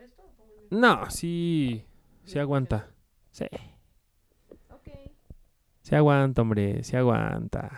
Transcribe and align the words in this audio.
esto? 0.00 0.22
No, 0.70 1.10
sí. 1.10 1.84
Sí 2.24 2.38
aguanta. 2.38 2.88
Sí. 3.32 3.46
Ok. 4.70 4.88
Se 5.82 5.96
aguanta, 5.96 6.42
hombre. 6.42 6.84
Se 6.84 6.96
aguanta. 6.96 7.70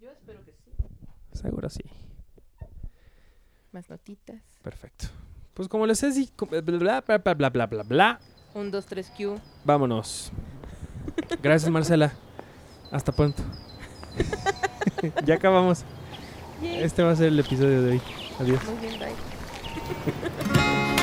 Yo 0.00 0.10
espero 0.10 0.44
que 0.44 0.52
sí. 0.52 0.72
Seguro 1.32 1.68
sí. 1.68 1.84
Más 3.72 3.88
notitas. 3.88 4.42
Perfecto. 4.62 5.06
Pues 5.54 5.68
como 5.68 5.86
les 5.86 6.02
he 6.02 6.12
dicho, 6.12 6.46
bla, 6.46 6.60
bla, 6.60 7.00
bla, 7.00 7.34
bla, 7.34 7.50
bla, 7.50 7.66
bla, 7.66 7.82
bla. 7.82 8.20
Un, 8.54 8.70
dos, 8.70 8.86
tres, 8.86 9.10
Q. 9.16 9.40
Vámonos. 9.64 10.32
Gracias, 11.42 11.70
Marcela. 11.70 12.12
Hasta 12.90 13.12
pronto. 13.12 13.42
ya 15.24 15.34
acabamos. 15.34 15.84
Este 16.62 17.02
va 17.02 17.12
a 17.12 17.16
ser 17.16 17.28
el 17.28 17.40
episodio 17.40 17.82
de 17.82 17.92
hoy. 17.92 18.02
Adiós. 18.40 18.60
Muy 18.64 18.86
bien, 18.86 19.00
bye. 19.00 20.94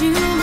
you 0.00 0.39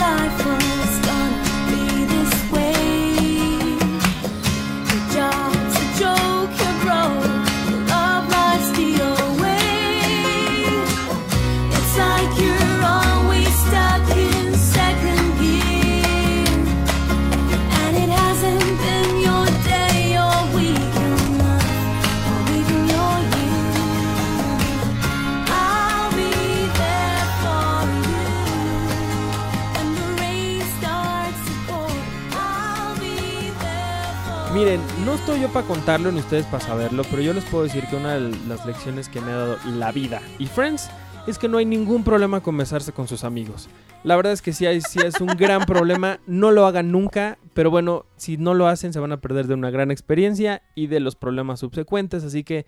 estoy 35.28 35.42
yo 35.42 35.52
para 35.52 35.66
contarlo 35.66 36.10
ni 36.10 36.20
ustedes 36.20 36.46
para 36.46 36.64
saberlo, 36.64 37.02
pero 37.10 37.20
yo 37.20 37.34
les 37.34 37.44
puedo 37.44 37.64
decir 37.64 37.84
que 37.90 37.96
una 37.96 38.14
de 38.14 38.34
las 38.48 38.64
lecciones 38.64 39.10
que 39.10 39.20
me 39.20 39.30
ha 39.30 39.36
dado 39.36 39.58
la 39.76 39.92
vida 39.92 40.22
y 40.38 40.46
Friends 40.46 40.88
es 41.26 41.38
que 41.38 41.48
no 41.48 41.58
hay 41.58 41.66
ningún 41.66 42.02
problema 42.02 42.40
con 42.40 42.56
besarse 42.56 42.92
con 42.92 43.06
sus 43.08 43.24
amigos. 43.24 43.68
La 44.04 44.16
verdad 44.16 44.32
es 44.32 44.40
que 44.40 44.54
sí, 44.54 44.64
hay, 44.64 44.80
sí 44.80 45.00
es 45.04 45.20
un 45.20 45.26
gran 45.26 45.60
problema, 45.66 46.18
no 46.26 46.50
lo 46.50 46.64
hagan 46.64 46.92
nunca, 46.92 47.36
pero 47.52 47.70
bueno, 47.70 48.06
si 48.16 48.38
no 48.38 48.54
lo 48.54 48.68
hacen 48.68 48.94
se 48.94 49.00
van 49.00 49.12
a 49.12 49.20
perder 49.20 49.48
de 49.48 49.52
una 49.52 49.68
gran 49.70 49.90
experiencia 49.90 50.62
y 50.74 50.86
de 50.86 50.98
los 50.98 51.14
problemas 51.14 51.60
subsecuentes, 51.60 52.24
así 52.24 52.42
que 52.42 52.64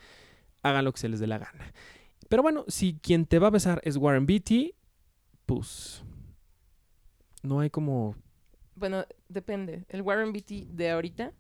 hagan 0.62 0.84
lo 0.84 0.92
que 0.92 1.00
se 1.00 1.08
les 1.08 1.19
dé 1.19 1.27
la 1.27 1.38
gana. 1.38 1.72
Pero 2.28 2.42
bueno, 2.42 2.66
si 2.69 2.98
quien 3.00 3.25
te 3.25 3.38
va 3.38 3.47
a 3.47 3.53
besar 3.53 3.81
es 3.84 3.97
Warren 3.97 4.27
Beatty, 4.27 4.75
pues 5.47 6.05
no 7.42 7.61
hay 7.61 7.70
como... 7.70 8.16
Bueno, 8.75 9.06
depende. 9.31 9.86
El 9.88 10.03
Warren 10.03 10.34
Beatty 10.34 10.69
de 10.70 10.91
ahorita, 10.91 11.33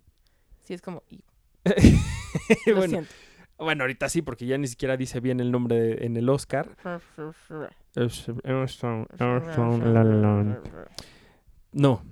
sí 0.70 0.74
es 0.74 0.82
como... 0.82 1.02
Lo 2.66 2.76
bueno, 2.76 2.88
siento. 2.90 3.10
Bueno, 3.58 3.82
ahorita 3.82 4.08
sí, 4.08 4.22
porque 4.22 4.46
ya 4.46 4.56
ni 4.56 4.68
siquiera 4.68 4.96
dice 4.96 5.18
bien 5.18 5.40
el 5.40 5.50
nombre 5.50 5.76
de- 5.80 6.06
en 6.06 6.16
el 6.16 6.28
Oscar. 6.28 6.68
No. 11.72 12.02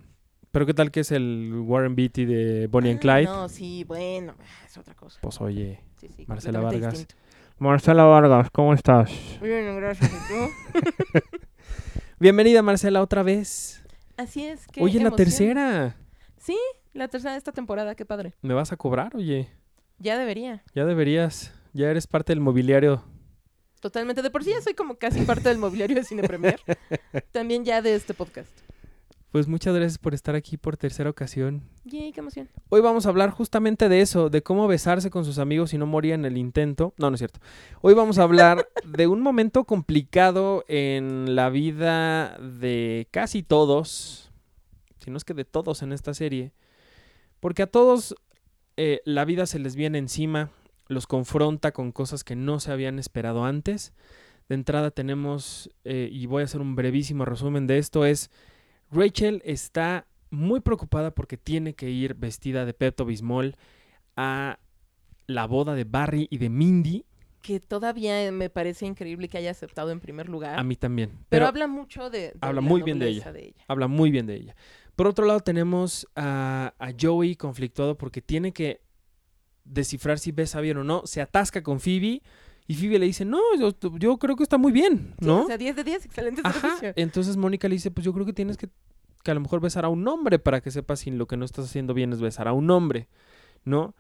Pero 0.51 0.67
¿qué 0.67 0.75
tal 0.75 0.91
que 0.91 1.01
es 1.01 1.13
el 1.13 1.53
Warren 1.67 1.95
Beatty 1.95 2.25
de 2.25 2.67
Bonnie 2.67 2.91
and 2.91 2.99
Ah, 2.99 3.01
Clyde? 3.01 3.25
No, 3.27 3.49
sí, 3.49 3.85
bueno, 3.85 4.35
es 4.67 4.77
otra 4.77 4.95
cosa. 4.95 5.21
Pues 5.23 5.41
oye. 5.41 5.81
Sí, 6.01 6.09
sí, 6.09 6.25
Marcela 6.27 6.59
Vargas. 6.61 6.95
distinto. 6.95 7.15
Marcela 7.59 8.03
Vargas, 8.05 8.49
¿cómo 8.51 8.75
estás? 8.75 9.09
Bien, 9.41 9.77
gracias. 9.77 10.11
¿y 10.11 10.33
tú? 10.33 11.21
Bienvenida, 12.19 12.61
Marcela, 12.63 13.03
otra 13.03 13.23
vez. 13.23 13.85
Así 14.17 14.45
es 14.45 14.67
que. 14.67 14.83
Oye, 14.83 14.99
la 15.01 15.13
tercera. 15.13 15.95
La 16.93 17.09
tercera 17.09 17.33
de 17.33 17.39
esta 17.39 17.53
temporada, 17.53 17.95
qué 17.95 18.05
padre. 18.05 18.35
¿Me 18.43 18.55
vas 18.55 18.73
a 18.73 18.77
cobrar? 18.77 19.15
Oye, 19.15 19.49
Ya 19.99 20.19
debería. 20.19 20.63
ya 20.75 20.85
deberías. 20.85 21.53
Ya 21.73 21.91
eres 21.91 22.07
parte 22.07 22.33
del 22.33 22.41
mobiliario. 22.41 23.05
Totalmente. 23.81 24.23
De 24.23 24.31
por 24.31 24.43
sí 24.43 24.51
ya 24.51 24.61
soy 24.61 24.75
como 24.75 24.97
casi 24.97 25.21
parte 25.23 25.49
del 25.49 25.59
mobiliario 25.59 25.95
de 25.97 26.05
Cine 26.05 26.23
Premier. 26.23 26.61
También 27.33 27.65
ya 27.65 27.83
de 27.83 27.95
este 27.95 28.15
podcast. 28.15 28.51
Pues 29.31 29.47
muchas 29.47 29.75
gracias 29.75 29.99
por 29.99 30.15
estar 30.15 30.35
aquí 30.35 30.57
por 30.57 30.79
tercera 30.79 31.11
ocasión. 31.11 31.63
Yay, 31.85 32.13
qué 32.13 32.21
emoción. 32.21 32.49
Hoy 32.71 32.81
vamos 32.81 33.05
a 33.05 33.11
hablar 33.11 33.31
justamente 33.31 33.91
de 33.91 34.01
eso, 34.01 34.31
de 34.31 34.43
cómo 34.43 34.67
besarse 34.67 35.11
con 35.11 35.27
sus 35.27 35.39
amigos 35.39 35.75
y 35.75 35.79
no 35.79 35.87
morir 35.87 36.15
en 36.15 36.25
el 36.25 36.39
intento. 36.39 36.95
No, 36.97 37.11
no 37.11 37.15
es 37.15 37.21
cierto. 37.21 37.39
Hoy 37.83 37.93
vamos 37.93 38.19
a 38.19 38.23
hablar 38.23 38.67
de 38.87 39.07
un 39.07 39.21
momento 39.21 39.65
complicado 39.65 40.65
en 40.67 41.37
la 41.37 41.51
vida 41.51 42.39
de 42.39 43.07
casi 43.11 43.43
todos, 43.43 44.33
si 45.05 45.11
no 45.11 45.19
es 45.19 45.25
que 45.25 45.35
de 45.35 45.45
todos 45.45 45.83
en 45.83 45.93
esta 45.93 46.15
serie, 46.15 46.53
porque 47.41 47.63
a 47.63 47.67
todos 47.67 48.15
eh, 48.77 49.01
la 49.05 49.25
vida 49.25 49.47
se 49.47 49.59
les 49.59 49.77
viene 49.77 49.99
encima, 49.99 50.51
los 50.89 51.07
confronta 51.07 51.73
con 51.73 51.93
cosas 51.93 52.25
que 52.25 52.37
no 52.37 52.61
se 52.61 52.73
habían 52.73 52.99
esperado 52.99 53.45
antes. 53.45 53.93
De 54.49 54.55
entrada 54.55 54.91
tenemos, 54.91 55.71
eh, 55.85 56.09
y 56.11 56.27
voy 56.27 56.43
a 56.43 56.45
hacer 56.45 56.61
un 56.61 56.75
brevísimo 56.77 57.25
resumen 57.25 57.67
de 57.67 57.79
esto, 57.79 58.05
es 58.07 58.31
Rachel 58.91 59.43
está 59.45 60.07
muy 60.31 60.61
preocupada 60.61 61.15
porque 61.15 61.37
tiene 61.37 61.75
que 61.75 61.91
ir 61.91 62.15
vestida 62.15 62.65
de 62.65 62.73
Pepto 62.75 63.05
Bismol 63.05 63.57
a 64.17 64.59
la 65.27 65.47
boda 65.47 65.75
de 65.75 65.85
Barry 65.85 66.27
y 66.31 66.39
de 66.39 66.49
Mindy. 66.49 67.05
Que 67.43 67.61
todavía 67.61 68.31
me 68.33 68.51
parece 68.51 68.87
increíble 68.87 69.29
que 69.29 69.39
haya 69.39 69.51
aceptado 69.51 69.91
en 69.91 70.01
primer 70.01 70.29
lugar. 70.29 70.59
A 70.59 70.65
mí 70.65 70.77
también. 70.77 71.11
pero, 71.11 71.27
Pero, 71.29 71.47
habla 71.47 71.67
mucho 71.67 72.11
de, 72.11 72.19
de 72.19 72.35
habla 72.41 72.61
la 72.61 72.67
muy 72.69 72.83
bien 72.83 72.99
de 72.99 73.09
ella. 73.09 73.33
habla 73.69 73.87
muy 73.87 74.11
bien 74.11 74.27
de 74.27 74.37
ella. 74.37 74.57
Por 74.99 75.07
otro 75.07 75.27
lado 75.27 75.39
tenemos 75.39 76.09
a, 76.17 76.75
a 76.81 76.89
Joey 77.01 77.37
conflictuado 77.37 77.97
porque 77.97 78.21
tiene 78.21 78.51
que 78.53 78.81
descifrar 79.65 80.19
si 80.19 80.33
besa 80.33 80.61
bien 80.61 80.77
o 80.79 80.83
no. 80.83 81.03
Se 81.07 81.21
atasca 81.21 81.63
con 81.63 81.79
Phoebe 81.79 82.21
y 82.67 82.75
Phoebe 82.75 82.99
le 82.99 83.07
dice, 83.07 83.25
no, 83.25 83.39
yo, 83.57 83.71
yo 83.97 84.19
creo 84.19 84.35
que 84.35 84.43
está 84.43 84.59
muy 84.59 84.73
bien, 84.73 85.15
Sí, 85.21 85.25
¿no? 85.27 85.43
o 85.45 85.47
sea, 85.47 85.57
10 85.57 85.77
de 85.77 85.85
10, 85.85 86.05
excelente 86.05 86.41
Ajá. 86.43 86.61
servicio. 86.61 86.93
Entonces 86.97 87.37
Mónica 87.37 87.69
le 87.69 87.77
dice, 87.77 87.93
pues 87.93 88.05
yo 88.05 88.13
creo 88.13 88.27
que 88.27 88.33
tienes 88.33 88.57
que, 88.57 88.69
que 89.23 89.31
a 89.31 89.35
lo 89.35 89.41
mejor 89.41 89.61
besar 89.61 89.85
a 89.85 89.89
un 89.89 90.07
hombre 90.09 90.41
para 90.41 90.61
que 90.61 90.73
sepas 90.73 90.99
si 90.99 91.13
lo 91.13 91.29
que 91.29 91.37
no 91.37 91.45
estás 91.45 91.67
haciendo 91.67 91.95
bien 91.95 92.13
es 92.13 92.21
besar 92.21 92.49
a 92.49 92.53
un 92.53 92.69
hombre, 92.69 93.07
¿no? 93.65 93.95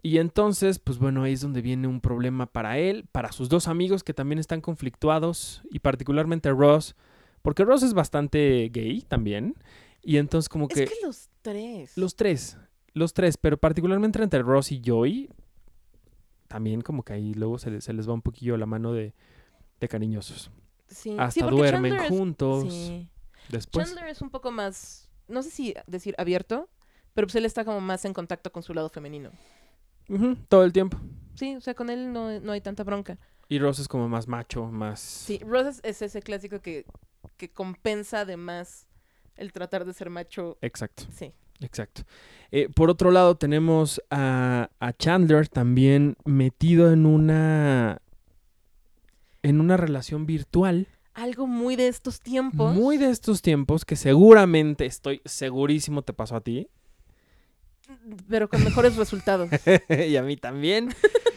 Y 0.00 0.18
entonces, 0.18 0.78
pues 0.78 0.98
bueno, 1.00 1.24
ahí 1.24 1.32
es 1.32 1.40
donde 1.40 1.60
viene 1.60 1.88
un 1.88 2.00
problema 2.00 2.46
para 2.46 2.78
él, 2.78 3.08
para 3.10 3.32
sus 3.32 3.48
dos 3.48 3.66
amigos 3.66 4.04
que 4.04 4.14
también 4.14 4.38
están 4.38 4.60
conflictuados, 4.60 5.62
y 5.72 5.80
particularmente 5.80 6.50
Ross, 6.52 6.94
porque 7.42 7.64
Ross 7.64 7.82
es 7.82 7.94
bastante 7.94 8.70
gay 8.72 9.02
también, 9.02 9.56
y 10.06 10.16
entonces 10.18 10.48
como 10.48 10.68
que 10.68 10.84
Es 10.84 10.90
que 10.90 10.96
los 11.04 11.28
tres. 11.42 11.96
los 11.98 12.16
tres, 12.16 12.56
los 12.92 13.12
tres, 13.12 13.36
pero 13.36 13.56
particularmente 13.58 14.22
entre 14.22 14.42
Ross 14.42 14.72
y 14.72 14.80
Joey, 14.84 15.28
también 16.48 16.80
como 16.80 17.02
que 17.02 17.12
ahí 17.12 17.34
luego 17.34 17.58
se, 17.58 17.70
les- 17.70 17.84
se 17.84 17.92
les 17.92 18.08
va 18.08 18.12
un 18.14 18.22
poquillo 18.22 18.56
la 18.56 18.66
mano 18.66 18.92
de, 18.92 19.14
de 19.80 19.88
cariñosos. 19.88 20.50
Sí, 20.88 21.16
Hasta 21.18 21.46
duermen 21.46 21.92
Chandler 21.92 22.12
es- 22.12 22.18
juntos. 22.18 22.72
sí. 22.72 23.08
Después... 23.48 23.86
Chandler 23.88 24.08
es 24.08 24.22
un 24.22 24.30
poco 24.30 24.50
más, 24.50 25.08
no 25.28 25.42
sé 25.42 25.50
si 25.50 25.74
decir 25.86 26.14
abierto, 26.18 26.68
pero 27.14 27.26
pues 27.26 27.34
él 27.36 27.44
está 27.44 27.64
como 27.64 27.80
más 27.80 28.04
en 28.04 28.12
contacto 28.12 28.50
con 28.52 28.62
su 28.62 28.74
lado 28.74 28.88
femenino. 28.88 29.30
Todo 30.48 30.64
el 30.64 30.72
tiempo. 30.72 30.98
Sí, 31.34 31.56
o 31.56 31.60
sea, 31.60 31.74
con 31.74 31.90
él 31.90 32.12
no, 32.12 32.40
no 32.40 32.52
hay 32.52 32.60
tanta 32.60 32.84
bronca. 32.84 33.18
Y 33.48 33.58
Ross 33.58 33.78
es 33.80 33.88
como 33.88 34.08
más 34.08 34.26
macho, 34.28 34.66
más... 34.66 35.00
Sí, 35.00 35.38
Ross 35.44 35.66
es, 35.66 35.80
es 35.84 36.02
ese 36.02 36.22
clásico 36.22 36.60
que, 36.60 36.84
que 37.36 37.48
compensa 37.50 38.20
además 38.20 38.86
el 39.36 39.52
tratar 39.52 39.84
de 39.84 39.92
ser 39.92 40.10
macho. 40.10 40.56
Exacto, 40.62 41.04
Sí. 41.16 41.32
exacto. 41.60 42.02
Eh, 42.52 42.68
por 42.74 42.90
otro 42.90 43.10
lado 43.10 43.36
tenemos 43.36 44.00
a, 44.10 44.70
a 44.80 44.92
Chandler 44.92 45.48
también 45.48 46.16
metido 46.24 46.92
en 46.92 47.06
una... 47.06 48.00
En 49.42 49.60
una 49.60 49.76
relación 49.76 50.26
virtual 50.26 50.88
Algo 51.14 51.46
muy 51.46 51.76
de 51.76 51.86
estos 51.88 52.20
tiempos. 52.20 52.74
muy 52.74 52.96
de 52.98 53.10
estos 53.10 53.42
tiempos 53.42 53.84
que 53.84 53.94
seguramente, 53.96 54.86
estoy 54.86 55.20
segurísimo 55.24 56.02
te 56.02 56.12
pasó 56.12 56.36
a 56.36 56.40
ti 56.40 56.68
Pero 58.28 58.48
con 58.48 58.64
mejores 58.64 58.96
resultados. 58.96 59.48
y 59.88 60.16
a 60.16 60.22
mí 60.22 60.36
también. 60.36 60.88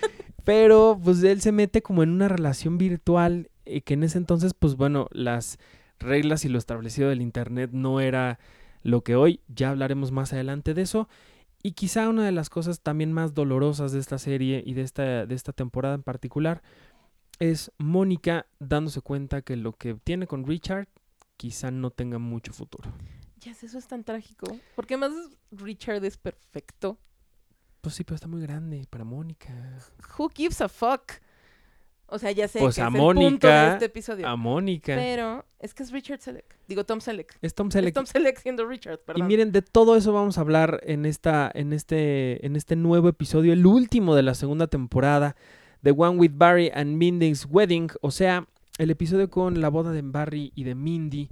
Pero 0.44 1.00
pues 1.04 1.22
él 1.24 1.42
se 1.42 1.52
mete 1.52 1.82
como 1.84 2.02
en 2.02 2.10
una 2.10 2.28
relación 2.28 2.78
virtual 2.80 3.52
y 3.66 3.82
que 3.82 3.94
en 3.94 4.04
ese 4.04 4.18
entonces 4.18 4.54
pues 4.58 4.76
bueno, 4.76 5.08
las 5.12 5.60
reglas 6.00 6.46
y 6.46 6.50
lo 6.50 6.58
establecido 6.58 7.10
del 7.10 7.22
internet 7.22 7.72
no 7.74 8.00
era 8.00 8.40
lo 8.82 9.04
que 9.04 9.16
hoy, 9.16 9.42
ya 9.48 9.70
hablaremos 9.70 10.12
más 10.12 10.34
adelante 10.34 10.74
de 10.74 10.82
eso. 10.82 11.10
Y 11.62 11.74
quizá 11.74 12.08
una 12.08 12.26
de 12.26 12.32
las 12.32 12.50
cosas 12.50 12.82
también 12.82 13.12
más 13.12 13.34
dolorosas 13.34 13.92
de 13.92 14.00
esta 14.00 14.18
serie 14.18 14.64
y 14.66 14.74
de 14.74 14.82
esta, 14.82 15.26
de 15.26 15.36
esta 15.36 15.52
temporada 15.52 15.96
en 15.96 16.04
particular 16.04 16.62
es 17.40 17.72
Mónica 17.78 18.46
dándose 18.60 19.02
cuenta 19.02 19.42
que 19.42 19.56
lo 19.56 19.74
que 19.74 19.96
tiene 19.96 20.28
con 20.28 20.46
Richard 20.46 20.88
quizá 21.38 21.72
no 21.72 21.90
tenga 21.90 22.20
mucho 22.20 22.54
futuro. 22.54 22.92
Ya 23.38 23.52
eso 23.52 23.78
es 23.78 23.88
tan 23.88 24.04
trágico. 24.04 24.58
Porque 24.76 24.96
además 24.96 25.14
Richard 25.52 26.04
es 26.04 26.18
perfecto. 26.18 26.98
Pues 27.82 27.96
sí, 27.96 28.04
pero 28.04 28.16
está 28.16 28.28
muy 28.28 28.42
grande 28.42 28.86
para 28.90 29.06
Mónica. 29.06 29.54
Who 30.18 30.30
gives 30.36 30.60
a 30.60 30.68
fuck? 30.68 31.14
O 32.12 32.20
sea, 32.20 32.32
ya 32.32 32.48
sé 32.48 32.60
Pues 32.60 32.76
que 32.76 32.82
a 32.82 32.88
es 32.88 32.94
el 32.94 33.00
punto 33.00 33.20
de 33.20 33.24
Mónica, 33.26 33.74
este 33.74 33.86
episodio. 33.86 34.28
A 34.28 34.36
Mónica. 34.36 34.96
Pero 34.96 35.46
es 35.60 35.74
que 35.74 35.84
es 35.84 35.92
Richard 35.92 36.20
Selleck. 36.22 36.56
Digo, 36.68 36.84
Tom 36.84 37.02
Selleck. 37.02 37.38
Es 37.42 37.54
Tom 37.54 37.68
Es 37.68 37.74
Selleck. 37.74 37.94
Tom 37.94 38.06
Selleck 38.06 38.38
siendo 38.40 38.66
Richard, 38.68 39.00
Y 39.02 39.06
perdón. 39.06 39.28
miren, 39.28 39.52
de 39.52 39.62
todo 39.62 39.96
eso 39.96 40.14
vamos 40.14 40.38
a 40.38 40.42
hablar 40.42 40.80
en 40.84 41.06
esta, 41.06 41.52
en 41.54 41.74
este, 41.74 42.46
en 42.46 42.56
este 42.56 42.76
nuevo 42.76 43.10
episodio, 43.10 43.54
el 43.54 43.66
último 43.66 44.16
de 44.16 44.24
la 44.24 44.34
segunda 44.34 44.68
temporada 44.68 45.36
de 45.82 45.92
One 45.92 46.18
with 46.18 46.32
Barry 46.36 46.72
and 46.74 46.98
Mindy's 46.98 47.46
Wedding, 47.50 47.90
o 48.02 48.12
sea, 48.12 48.48
el 48.78 48.92
episodio 48.92 49.30
con 49.30 49.62
la 49.62 49.70
boda 49.70 49.92
de 49.92 50.02
Barry 50.02 50.52
y 50.56 50.64
de 50.64 50.76
Mindy. 50.76 51.30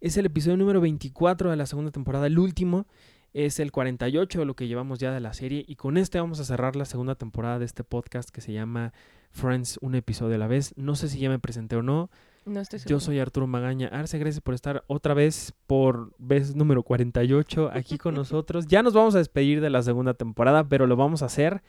Es 0.00 0.16
el 0.16 0.26
episodio 0.26 0.56
número 0.56 0.80
24 0.80 1.50
de 1.50 1.56
la 1.56 1.66
segunda 1.66 1.90
temporada, 1.90 2.26
el 2.26 2.38
último. 2.38 2.86
Es 3.34 3.60
el 3.60 3.72
48 3.72 4.40
de 4.40 4.44
lo 4.44 4.54
que 4.54 4.68
llevamos 4.68 4.98
ya 4.98 5.10
de 5.10 5.20
la 5.20 5.32
serie. 5.32 5.64
Y 5.66 5.76
con 5.76 5.96
este 5.96 6.20
vamos 6.20 6.38
a 6.40 6.44
cerrar 6.44 6.76
la 6.76 6.84
segunda 6.84 7.14
temporada 7.14 7.58
de 7.58 7.64
este 7.64 7.82
podcast 7.82 8.28
que 8.28 8.42
se 8.42 8.52
llama 8.52 8.92
Friends, 9.30 9.78
un 9.80 9.94
episodio 9.94 10.34
a 10.34 10.38
la 10.38 10.46
vez. 10.46 10.74
No 10.76 10.96
sé 10.96 11.08
si 11.08 11.18
ya 11.18 11.30
me 11.30 11.38
presenté 11.38 11.76
o 11.76 11.82
no. 11.82 12.10
no 12.44 12.60
estoy 12.60 12.80
segura. 12.80 12.90
Yo 12.90 13.00
soy 13.00 13.20
Arturo 13.20 13.46
Magaña 13.46 13.88
Arce, 13.88 14.18
gracias 14.18 14.42
por 14.42 14.52
estar 14.52 14.84
otra 14.86 15.14
vez 15.14 15.54
por 15.66 16.12
vez 16.18 16.54
número 16.54 16.82
48 16.82 17.70
aquí 17.72 17.96
con 17.96 18.14
nosotros. 18.16 18.66
Ya 18.66 18.82
nos 18.82 18.92
vamos 18.92 19.14
a 19.14 19.18
despedir 19.18 19.62
de 19.62 19.70
la 19.70 19.82
segunda 19.82 20.12
temporada, 20.12 20.68
pero 20.68 20.86
lo 20.86 20.96
vamos 20.96 21.22
a 21.22 21.26
hacer, 21.26 21.62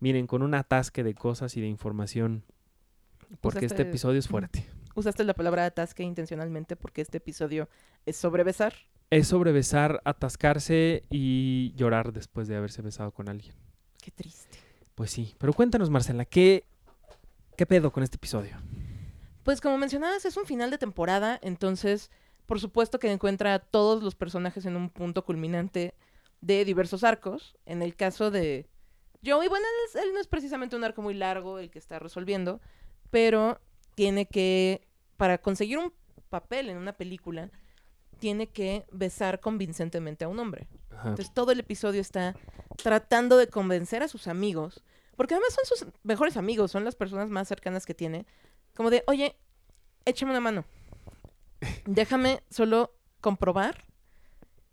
miren, 0.00 0.26
con 0.26 0.42
un 0.42 0.54
atasque 0.54 1.02
de 1.02 1.14
cosas 1.14 1.56
y 1.56 1.62
de 1.62 1.68
información, 1.68 2.44
porque 3.40 3.64
este 3.64 3.82
episodio 3.82 4.18
es 4.18 4.28
fuerte. 4.28 4.66
Usaste 4.94 5.24
la 5.24 5.32
palabra 5.32 5.64
atasque 5.64 6.02
intencionalmente 6.02 6.76
porque 6.76 7.00
este 7.00 7.16
episodio 7.16 7.68
es 8.04 8.16
sobre 8.16 8.44
besar. 8.44 8.74
Es 9.10 9.28
sobre 9.28 9.52
besar, 9.52 10.00
atascarse 10.04 11.02
y 11.10 11.72
llorar 11.76 12.12
después 12.12 12.46
de 12.48 12.56
haberse 12.56 12.82
besado 12.82 13.12
con 13.12 13.28
alguien. 13.28 13.54
Qué 14.02 14.10
triste. 14.10 14.58
Pues 14.94 15.10
sí, 15.10 15.34
pero 15.38 15.52
cuéntanos 15.52 15.90
Marcela, 15.90 16.24
¿qué, 16.24 16.64
qué 17.56 17.66
pedo 17.66 17.92
con 17.92 18.02
este 18.02 18.16
episodio? 18.16 18.56
Pues 19.44 19.60
como 19.60 19.78
mencionabas, 19.78 20.24
es 20.24 20.36
un 20.36 20.44
final 20.44 20.70
de 20.70 20.78
temporada, 20.78 21.38
entonces 21.42 22.10
por 22.48 22.60
supuesto 22.60 22.98
que 22.98 23.12
encuentra 23.12 23.52
a 23.52 23.58
todos 23.58 24.02
los 24.02 24.14
personajes 24.14 24.64
en 24.64 24.74
un 24.74 24.88
punto 24.88 25.22
culminante 25.22 25.92
de 26.40 26.64
diversos 26.64 27.04
arcos. 27.04 27.56
En 27.66 27.82
el 27.82 27.94
caso 27.94 28.30
de 28.30 28.66
Joey, 29.24 29.48
bueno, 29.48 29.66
él 30.02 30.14
no 30.14 30.20
es 30.20 30.26
precisamente 30.26 30.74
un 30.74 30.82
arco 30.82 31.02
muy 31.02 31.12
largo 31.12 31.58
el 31.58 31.70
que 31.70 31.78
está 31.78 31.98
resolviendo, 31.98 32.62
pero 33.10 33.60
tiene 33.94 34.26
que, 34.26 34.80
para 35.18 35.38
conseguir 35.38 35.76
un 35.76 35.92
papel 36.30 36.70
en 36.70 36.78
una 36.78 36.94
película, 36.94 37.50
tiene 38.18 38.48
que 38.48 38.84
besar 38.92 39.40
convincentemente 39.40 40.24
a 40.24 40.28
un 40.28 40.38
hombre. 40.38 40.68
Ajá. 40.90 41.10
Entonces 41.10 41.32
todo 41.32 41.52
el 41.52 41.60
episodio 41.60 42.00
está 42.00 42.34
tratando 42.82 43.36
de 43.36 43.48
convencer 43.48 44.02
a 44.02 44.08
sus 44.08 44.26
amigos, 44.26 44.82
porque 45.16 45.34
además 45.34 45.54
son 45.54 45.78
sus 45.78 45.94
mejores 46.02 46.36
amigos, 46.36 46.70
son 46.70 46.84
las 46.84 46.94
personas 46.94 47.28
más 47.28 47.48
cercanas 47.48 47.86
que 47.86 47.94
tiene, 47.94 48.26
como 48.74 48.90
de, 48.90 49.02
oye, 49.06 49.36
échame 50.04 50.32
una 50.32 50.40
mano. 50.40 50.64
Déjame 51.86 52.42
solo 52.50 52.94
comprobar 53.20 53.84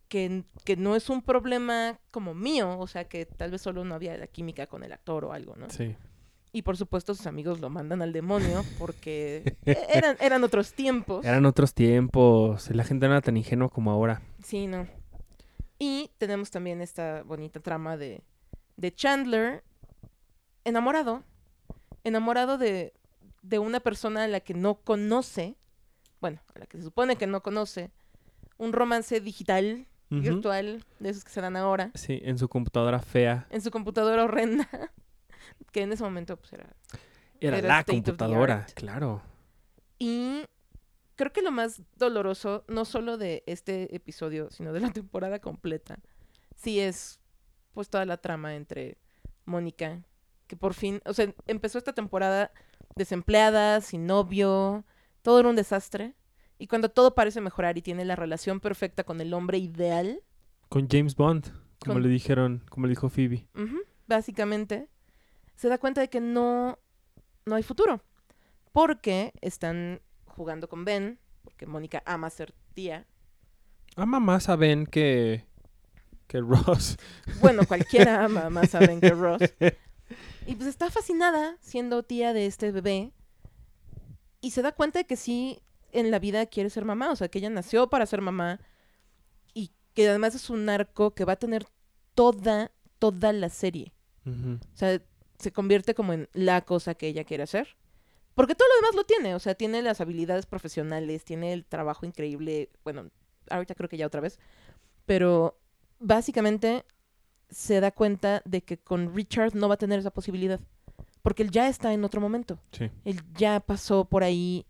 que, 0.07 0.44
que 0.63 0.77
no 0.77 0.95
es 0.95 1.09
un 1.09 1.21
problema 1.21 2.00
como 2.12 2.33
mío, 2.33 2.77
o 2.77 2.88
sea, 2.88 3.07
que 3.07 3.25
tal 3.25 3.51
vez 3.51 3.62
solo 3.62 3.83
no 3.83 3.95
había 3.95 4.18
la 4.18 4.27
química 4.27 4.68
con 4.68 4.83
el 4.83 4.94
actor 4.94 5.25
o 5.25 5.33
algo, 5.33 5.56
¿no? 5.56 5.69
Sí. 5.69 5.95
Y 6.56 6.62
por 6.62 6.78
supuesto 6.78 7.13
sus 7.13 7.28
amigos 7.28 7.60
lo 7.60 7.69
mandan 7.69 8.02
al 8.02 8.13
demonio 8.13 8.63
porque 8.80 9.57
eran, 9.66 10.16
eran 10.22 10.42
otros 10.46 10.72
tiempos. 10.72 11.25
Eran 11.25 11.46
otros 11.46 11.74
tiempos, 11.74 12.69
la 12.72 12.86
gente 12.86 13.07
no 13.07 13.13
era 13.13 13.22
tan 13.22 13.36
ingenua 13.36 13.68
como 13.69 13.92
ahora. 13.92 14.22
Sí, 14.42 14.66
no. 14.66 14.88
Y 15.80 16.12
tenemos 16.18 16.52
también 16.52 16.80
esta 16.81 17.24
bonita 17.24 17.60
trama 17.60 17.98
de, 17.98 18.22
de 18.78 18.94
Chandler 18.94 19.63
enamorado, 20.63 21.24
enamorado 22.06 22.57
de, 22.57 22.94
de 23.42 23.60
una 23.60 23.81
persona 23.81 24.24
a 24.24 24.28
la 24.30 24.40
que 24.40 24.54
no 24.54 24.75
conoce, 24.75 25.56
bueno, 26.22 26.40
a 26.56 26.60
la 26.60 26.66
que 26.68 26.78
se 26.78 26.84
supone 26.86 27.18
que 27.18 27.28
no 27.28 27.42
conoce, 27.44 27.92
un 28.57 28.72
romance 28.72 29.19
digital, 29.19 29.88
virtual, 30.10 30.86
de 31.00 31.10
esos 31.10 31.25
que 31.25 31.31
se 31.31 31.42
dan 31.42 31.57
ahora, 31.57 31.92
Sí, 31.96 32.22
en 32.24 32.38
su 32.38 32.48
computadora 32.48 33.00
fea. 33.00 33.46
en 33.50 33.60
su 33.62 33.69
computadora 33.72 34.24
horrenda, 34.24 34.69
que 35.71 35.81
en 35.81 35.92
ese 35.92 36.03
momento 36.03 36.38
pues 36.38 36.53
era 36.53 36.68
Era, 37.39 37.57
Era 37.59 37.68
la 37.68 37.83
computadora, 37.83 38.65
claro. 38.75 39.21
Y 40.00 40.44
creo 41.15 41.31
que 41.31 41.42
lo 41.42 41.51
más 41.51 41.81
doloroso, 41.97 42.63
no 42.68 42.86
solo 42.86 43.18
de 43.18 43.44
este 43.45 43.95
episodio, 43.95 44.50
sino 44.51 44.74
de 44.74 44.80
la 44.80 44.89
temporada 44.94 45.39
completa, 45.39 46.00
sí 46.56 46.80
es 46.80 47.19
pues 47.74 47.89
toda 47.89 48.06
la 48.06 48.18
trama 48.18 48.56
entre 48.56 48.97
Mónica, 49.45 50.01
que 50.47 50.56
por 50.56 50.74
fin, 50.74 51.01
o 51.06 51.13
sea, 51.13 51.33
empezó 51.47 51.77
esta 51.77 51.94
temporada 51.94 52.51
desempleada, 52.95 53.81
sin 53.81 54.06
novio, 54.07 54.86
todo 55.21 55.39
era 55.39 55.50
un 55.50 55.56
desastre. 55.56 56.13
Y 56.57 56.68
cuando 56.68 56.88
todo 56.89 57.15
parece 57.15 57.42
mejorar 57.42 57.77
y 57.77 57.81
tiene 57.81 58.06
la 58.06 58.15
relación 58.15 58.62
perfecta 58.62 59.03
con 59.03 59.19
el 59.19 59.33
hombre 59.33 59.57
ideal, 59.57 60.21
Con 60.69 60.88
James 60.89 61.15
Bond, 61.15 61.50
como 61.80 61.95
Con- 61.95 62.03
le 62.03 62.07
dijeron, 62.09 62.63
como 62.69 62.86
le 62.88 62.92
dijo 62.92 63.09
Phoebe. 63.09 63.45
básicamente, 64.07 64.88
se 65.56 65.69
da 65.69 65.78
cuenta 65.78 66.02
de 66.02 66.10
que 66.10 66.22
no, 66.22 66.80
no 67.46 67.56
hay 67.56 67.63
futuro. 67.63 68.02
Porque 68.72 69.34
están 69.42 70.02
jugando 70.25 70.68
con 70.68 70.86
Ben, 70.86 71.19
porque 71.44 71.66
Mónica 71.66 72.04
ama 72.06 72.30
ser 72.30 72.54
tía. 72.74 73.06
Ama 73.96 74.19
más 74.19 74.50
a 74.50 74.56
Ben 74.56 74.86
que, 74.86 75.46
que 76.28 76.42
Ross. 76.42 76.98
Bueno, 77.40 77.66
cualquiera 77.66 78.24
ama 78.25 78.50
más 78.50 78.75
a 78.75 78.80
Ben 78.80 79.00
que 79.00 79.12
Ross. 79.12 79.42
Y 80.46 80.56
pues 80.56 80.68
está 80.68 80.92
fascinada 80.92 81.57
siendo 81.62 82.04
tía 82.04 82.34
de 82.34 82.46
este 82.46 82.72
bebé. 82.72 83.13
Y 84.42 84.52
se 84.52 84.62
da 84.62 84.74
cuenta 84.74 85.00
de 85.00 85.06
que 85.06 85.16
sí, 85.16 85.62
en 85.92 86.12
la 86.12 86.19
vida 86.19 86.46
quiere 86.46 86.69
ser 86.69 86.86
mamá. 86.86 87.12
O 87.12 87.16
sea, 87.16 87.30
que 87.30 87.40
ella 87.40 87.50
nació 87.50 87.90
para 87.90 88.06
ser 88.06 88.22
mamá. 88.22 88.60
Y 89.54 89.72
que 89.94 90.10
además 90.10 90.36
es 90.36 90.50
un 90.50 90.68
arco 90.69 91.16
que 91.16 91.25
va 91.25 91.34
a 91.34 91.40
tener 91.40 91.66
toda, 92.13 92.72
toda 93.00 93.31
la 93.34 93.50
serie. 93.50 93.94
O 94.25 94.75
sea, 94.75 95.02
se 95.39 95.51
convierte 95.51 95.93
como 95.95 96.13
en 96.13 96.29
la 96.33 96.61
cosa 96.61 96.95
que 96.95 97.07
ella 97.07 97.23
quiere 97.23 97.43
hacer. 97.43 97.75
Porque 98.33 98.55
todo 98.55 98.67
lo 98.67 98.81
demás 98.81 98.95
lo 98.95 99.05
tiene. 99.05 99.33
O 99.35 99.39
sea, 99.39 99.55
tiene 99.55 99.81
las 99.81 100.01
habilidades 100.01 100.45
profesionales, 100.45 101.23
tiene 101.23 101.53
el 101.53 101.65
trabajo 101.65 102.05
increíble. 102.05 102.69
Bueno, 102.83 103.09
ahorita 103.49 103.75
creo 103.75 103.89
que 103.89 103.97
ya 103.97 104.07
otra 104.07 104.21
vez. 104.21 104.39
Pero 105.05 105.57
básicamente 105.99 106.85
se 107.49 107.79
da 107.79 107.91
cuenta 107.91 108.41
de 108.45 108.61
que 108.61 108.77
con 108.77 109.15
Richard 109.15 109.55
no 109.55 109.67
va 109.67 109.75
a 109.75 109.77
tener 109.77 109.99
esa 109.99 110.11
posibilidad. 110.11 110.59
Porque 111.21 111.43
él 111.43 111.51
ya 111.51 111.69
está 111.69 111.93
en 111.93 112.03
otro 112.03 112.21
momento. 112.21 112.59
Sí. 112.71 112.92
Él 113.06 113.21
ya 113.35 113.59
pasó 113.59 114.06
por 114.06 114.23
ahí 114.23 114.65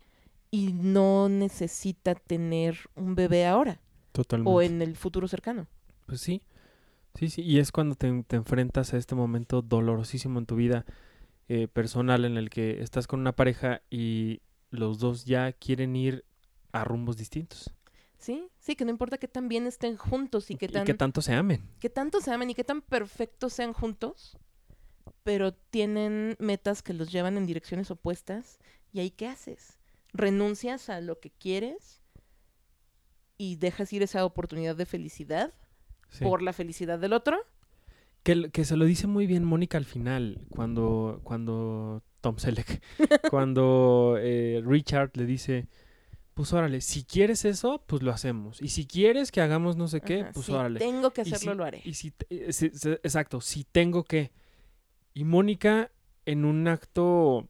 y 0.51 0.71
no 0.73 1.27
necesita 1.27 2.15
tener 2.15 2.77
un 2.95 3.15
bebé 3.15 3.45
ahora 3.45 3.81
Totalmente. 4.11 4.49
o 4.49 4.61
en 4.61 4.81
el 4.81 4.95
futuro 4.95 5.27
cercano. 5.27 5.67
Pues 6.05 6.21
sí. 6.21 6.41
Sí, 7.15 7.29
sí. 7.29 7.41
Y 7.41 7.59
es 7.59 7.71
cuando 7.71 7.95
te, 7.95 8.23
te 8.23 8.35
enfrentas 8.35 8.93
a 8.93 8.97
este 8.97 9.15
momento 9.15 9.61
dolorosísimo 9.61 10.39
en 10.39 10.45
tu 10.45 10.55
vida 10.55 10.85
eh, 11.47 11.67
personal 11.67 12.25
en 12.25 12.37
el 12.37 12.49
que 12.49 12.81
estás 12.81 13.07
con 13.07 13.19
una 13.19 13.35
pareja 13.35 13.81
y 13.89 14.41
los 14.71 14.99
dos 14.99 15.25
ya 15.25 15.53
quieren 15.53 15.95
ir 15.95 16.25
a 16.71 16.83
rumbos 16.83 17.17
distintos. 17.17 17.71
Sí, 18.17 18.49
sí, 18.59 18.75
que 18.75 18.85
no 18.85 18.91
importa 18.91 19.17
que 19.17 19.27
tan 19.27 19.47
bien 19.47 19.67
estén 19.67 19.97
juntos 19.97 20.49
y 20.49 20.55
que 20.55 20.65
y 20.65 20.69
tan 20.69 20.85
que 20.85 20.95
tanto 20.95 21.21
se 21.21 21.33
amen. 21.35 21.69
que 21.79 21.91
tanto 21.91 22.19
se 22.19 22.31
amen 22.31 22.49
y 22.49 22.55
que 22.55 22.63
tan 22.63 22.81
perfectos 22.81 23.53
sean 23.53 23.73
juntos, 23.73 24.37
pero 25.23 25.53
tienen 25.53 26.35
metas 26.39 26.81
que 26.81 26.93
los 26.93 27.11
llevan 27.11 27.37
en 27.37 27.45
direcciones 27.45 27.91
opuestas. 27.91 28.57
¿Y 28.91 28.99
ahí 28.99 29.11
qué 29.11 29.27
haces? 29.27 29.77
¿Renuncias 30.13 30.89
a 30.89 30.99
lo 31.01 31.19
que 31.19 31.29
quieres 31.29 32.01
y 33.37 33.57
dejas 33.57 33.93
ir 33.93 34.01
esa 34.01 34.25
oportunidad 34.25 34.75
de 34.75 34.85
felicidad 34.85 35.53
Sí. 36.09 36.23
por 36.23 36.41
la 36.41 36.53
felicidad 36.53 36.99
del 36.99 37.13
otro? 37.13 37.37
Que, 38.23 38.49
que 38.51 38.65
se 38.65 38.75
lo 38.77 38.85
dice 38.85 39.05
muy 39.07 39.27
bien 39.27 39.43
Mónica 39.43 39.77
al 39.77 39.85
final, 39.85 40.41
cuando, 40.49 41.19
cuando 41.23 42.01
Tom 42.21 42.37
Selleck, 42.37 42.81
cuando 43.29 44.15
eh, 44.19 44.63
Richard 44.65 45.11
le 45.13 45.25
dice, 45.25 45.67
pues 46.33 46.51
órale, 46.53 46.81
si 46.81 47.03
quieres 47.03 47.45
eso, 47.45 47.83
pues 47.85 48.01
lo 48.01 48.11
hacemos. 48.11 48.61
Y 48.61 48.69
si 48.69 48.87
quieres 48.87 49.31
que 49.31 49.41
hagamos 49.41 49.77
no 49.77 49.87
sé 49.87 50.01
qué, 50.01 50.21
Ajá, 50.21 50.31
pues 50.33 50.47
si 50.47 50.51
órale. 50.53 50.79
tengo 50.79 51.11
que 51.11 51.21
hacerlo, 51.21 51.51
si- 51.51 51.57
lo 51.57 51.63
haré. 51.65 51.81
Y 51.85 51.89
eh, 51.91 52.51
si- 52.51 52.69
si- 52.71 52.89
exacto, 52.89 53.41
si 53.41 53.63
tengo 53.63 54.03
que. 54.03 54.31
Y 55.13 55.23
Mónica, 55.23 55.91
en 56.25 56.45
un 56.45 56.67
acto 56.67 57.47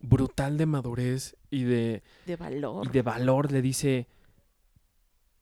brutal 0.00 0.56
de 0.58 0.66
madurez 0.66 1.36
y 1.50 1.64
de, 1.64 2.02
De 2.26 2.36
valor. 2.36 2.86
y 2.86 2.90
de 2.90 3.02
valor, 3.02 3.50
le 3.50 3.60
dice, 3.62 4.06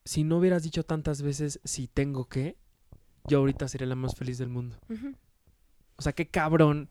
si 0.05 0.23
no 0.23 0.37
hubieras 0.37 0.63
dicho 0.63 0.83
tantas 0.83 1.21
veces 1.21 1.59
si 1.63 1.87
tengo 1.87 2.25
que, 2.25 2.57
yo 3.27 3.39
ahorita 3.39 3.67
sería 3.67 3.87
la 3.87 3.95
más 3.95 4.15
feliz 4.15 4.37
del 4.37 4.49
mundo. 4.49 4.77
O 5.97 6.01
sea, 6.01 6.13
qué 6.13 6.27
cabrón 6.27 6.89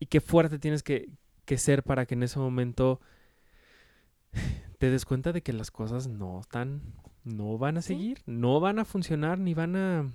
y 0.00 0.06
qué 0.06 0.20
fuerte 0.20 0.58
tienes 0.58 0.82
que, 0.82 1.08
que 1.44 1.56
ser 1.58 1.82
para 1.82 2.06
que 2.06 2.14
en 2.14 2.22
ese 2.24 2.38
momento 2.38 3.00
te 4.78 4.90
des 4.90 5.04
cuenta 5.04 5.32
de 5.32 5.42
que 5.42 5.52
las 5.52 5.70
cosas 5.70 6.06
no 6.08 6.40
están, 6.40 6.82
no 7.24 7.56
van 7.58 7.78
a 7.78 7.82
Sí. 7.82 7.88
seguir, 7.94 8.22
no 8.26 8.60
van 8.60 8.78
a 8.78 8.84
funcionar, 8.84 9.38
ni 9.38 9.54
van 9.54 9.76
a, 9.76 10.12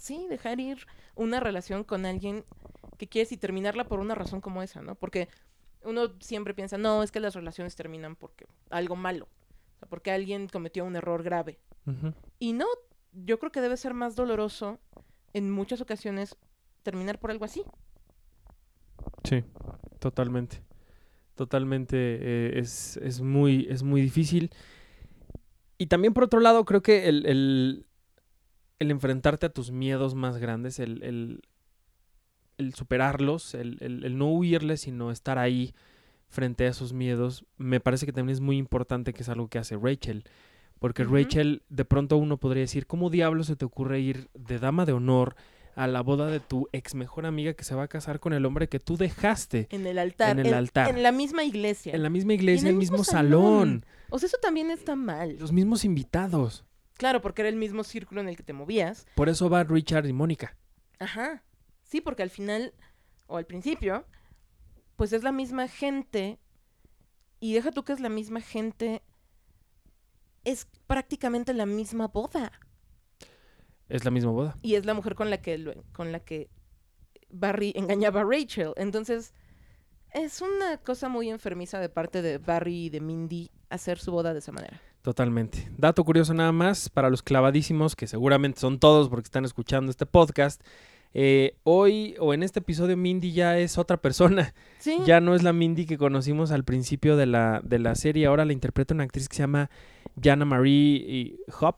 sí, 0.00 0.26
dejar 0.28 0.58
ir 0.60 0.86
una 1.14 1.38
relación 1.40 1.84
con 1.84 2.06
alguien 2.06 2.44
que 2.98 3.06
quieres 3.08 3.32
y 3.32 3.36
terminarla 3.36 3.84
por 3.84 4.00
una 4.00 4.14
razón 4.14 4.40
como 4.40 4.62
esa, 4.62 4.82
¿no? 4.82 4.94
Porque 4.94 5.28
uno 5.84 6.12
siempre 6.20 6.54
piensa, 6.54 6.76
no, 6.78 7.02
es 7.02 7.12
que 7.12 7.20
las 7.20 7.34
relaciones 7.34 7.76
terminan 7.76 8.16
porque 8.16 8.46
algo 8.70 8.96
malo, 8.96 9.28
porque 9.88 10.10
alguien 10.12 10.48
cometió 10.48 10.84
un 10.84 10.96
error 10.96 11.22
grave. 11.22 11.58
Y 12.38 12.52
no, 12.52 12.66
yo 13.12 13.38
creo 13.38 13.50
que 13.52 13.60
debe 13.60 13.76
ser 13.76 13.94
más 13.94 14.14
doloroso 14.16 14.78
en 15.32 15.50
muchas 15.50 15.80
ocasiones 15.80 16.36
terminar 16.82 17.18
por 17.18 17.30
algo 17.30 17.44
así. 17.44 17.62
Sí, 19.24 19.44
totalmente. 19.98 20.62
Totalmente. 21.34 21.96
eh, 21.98 22.58
es, 22.58 22.96
es 22.98 23.20
muy, 23.20 23.66
es 23.70 23.82
muy 23.82 24.00
difícil. 24.02 24.50
Y 25.78 25.86
también, 25.86 26.12
por 26.12 26.24
otro 26.24 26.40
lado, 26.40 26.64
creo 26.64 26.82
que 26.82 27.08
el, 27.08 27.24
el, 27.26 27.86
el 28.78 28.90
enfrentarte 28.90 29.46
a 29.46 29.52
tus 29.52 29.70
miedos 29.70 30.14
más 30.14 30.36
grandes, 30.38 30.78
el, 30.78 31.02
el, 32.58 32.74
superarlos, 32.74 33.54
el, 33.54 33.78
el- 33.80 34.04
el 34.04 34.18
no 34.18 34.26
huirles, 34.32 34.82
sino 34.82 35.10
estar 35.10 35.38
ahí 35.38 35.74
frente 36.30 36.64
a 36.64 36.68
esos 36.68 36.92
miedos, 36.92 37.44
me 37.58 37.80
parece 37.80 38.06
que 38.06 38.12
también 38.12 38.34
es 38.34 38.40
muy 38.40 38.56
importante, 38.56 39.12
que 39.12 39.22
es 39.22 39.28
algo 39.28 39.48
que 39.48 39.58
hace 39.58 39.76
Rachel. 39.76 40.24
Porque. 40.78 41.04
Rachel, 41.04 41.62
de 41.68 41.84
pronto 41.84 42.16
uno 42.16 42.38
podría 42.38 42.62
decir, 42.62 42.86
¿cómo 42.86 43.10
diablos 43.10 43.48
se 43.48 43.56
te 43.56 43.66
ocurre 43.66 44.00
ir 44.00 44.30
de 44.32 44.58
dama 44.58 44.86
de 44.86 44.92
honor 44.92 45.36
a 45.74 45.86
la 45.86 46.02
boda 46.02 46.26
de 46.26 46.40
tu 46.40 46.68
ex 46.72 46.94
mejor 46.94 47.26
amiga 47.26 47.54
que 47.54 47.64
se 47.64 47.74
va 47.74 47.84
a 47.84 47.88
casar 47.88 48.20
con 48.20 48.32
el 48.32 48.44
hombre 48.44 48.68
que 48.68 48.80
tú 48.80 48.96
dejaste 48.96 49.66
En 49.70 49.86
el 49.86 49.98
altar. 49.98 50.38
En 50.38 50.46
el 50.46 50.54
altar. 50.54 50.88
En 50.88 51.02
la 51.02 51.12
misma 51.12 51.44
iglesia. 51.44 51.94
en 51.94 52.02
la 52.02 52.10
misma 52.10 52.34
iglesia, 52.34 52.68
el 52.68 52.74
el 52.74 52.78
mismo, 52.78 52.98
mismo 52.98 53.04
salón, 53.12 53.82
salón. 53.82 53.86
O 54.10 54.18
sea, 54.18 54.26
eso 54.26 54.38
también 54.40 54.70
está 54.70 54.96
mal. 54.96 55.36
los 55.38 55.52
mismos 55.52 55.84
invitados. 55.84 56.64
Claro, 56.96 57.22
porque 57.22 57.42
era 57.42 57.48
el 57.48 57.56
mismo 57.56 57.82
círculo 57.82 58.20
en 58.20 58.28
el 58.28 58.36
que 58.36 58.42
te 58.42 58.52
movías. 58.52 59.06
Por 59.14 59.28
eso 59.28 59.48
va 59.48 59.64
Richard 59.64 60.06
y 60.06 60.12
Mónica. 60.12 60.56
Ajá. 60.98 61.42
Sí, 61.82 62.00
porque 62.00 62.22
al 62.22 62.30
final, 62.30 62.74
o 63.26 63.38
al 63.38 63.46
principio, 63.46 64.04
pues 65.00 65.14
es 65.14 65.22
la 65.22 65.32
misma 65.32 65.66
gente. 65.66 66.38
Y 67.40 67.54
deja 67.54 67.72
tú 67.72 67.84
que 67.84 67.94
es 67.94 68.00
la 68.00 68.10
misma 68.10 68.42
gente. 68.42 69.00
Es 70.44 70.68
prácticamente 70.86 71.54
la 71.54 71.64
misma 71.64 72.08
boda. 72.08 72.52
Es 73.88 74.04
la 74.04 74.10
misma 74.10 74.32
boda. 74.32 74.58
Y 74.60 74.74
es 74.74 74.84
la 74.84 74.92
mujer 74.92 75.14
con 75.14 75.30
la 75.30 75.40
que, 75.40 75.82
con 75.94 76.12
la 76.12 76.20
que 76.20 76.50
Barry 77.30 77.72
engañaba 77.76 78.20
a 78.20 78.24
Rachel. 78.24 78.74
Entonces, 78.76 79.32
es 80.12 80.42
una 80.42 80.76
cosa 80.76 81.08
muy 81.08 81.30
enfermiza 81.30 81.78
de 81.80 81.88
parte 81.88 82.20
de 82.20 82.36
Barry 82.36 82.84
y 82.84 82.90
de 82.90 83.00
Mindy 83.00 83.50
hacer 83.70 83.98
su 83.98 84.12
boda 84.12 84.34
de 84.34 84.40
esa 84.40 84.52
manera. 84.52 84.82
Totalmente. 85.00 85.66
Dato 85.78 86.04
curioso 86.04 86.34
nada 86.34 86.52
más 86.52 86.90
para 86.90 87.08
los 87.08 87.22
clavadísimos, 87.22 87.96
que 87.96 88.06
seguramente 88.06 88.60
son 88.60 88.78
todos 88.78 89.08
porque 89.08 89.28
están 89.28 89.46
escuchando 89.46 89.90
este 89.90 90.04
podcast. 90.04 90.62
Eh, 91.12 91.56
hoy 91.64 92.14
o 92.18 92.34
en 92.34 92.42
este 92.42 92.60
episodio 92.60 92.96
Mindy 92.96 93.32
ya 93.32 93.58
es 93.58 93.78
otra 93.78 93.96
persona. 94.00 94.54
Sí. 94.80 94.96
Ya 95.04 95.20
no 95.20 95.34
es 95.34 95.42
la 95.42 95.52
Mindy 95.52 95.84
que 95.84 95.98
conocimos 95.98 96.52
al 96.52 96.64
principio 96.64 97.18
de 97.18 97.26
la, 97.26 97.60
de 97.62 97.78
la 97.78 97.94
serie. 97.94 98.24
Ahora 98.24 98.46
la 98.46 98.54
interpreta 98.54 98.94
una 98.94 99.04
actriz 99.04 99.28
que 99.28 99.36
se 99.36 99.42
llama 99.42 99.68
Jana 100.18 100.46
Marie 100.46 101.36
Hop. 101.60 101.76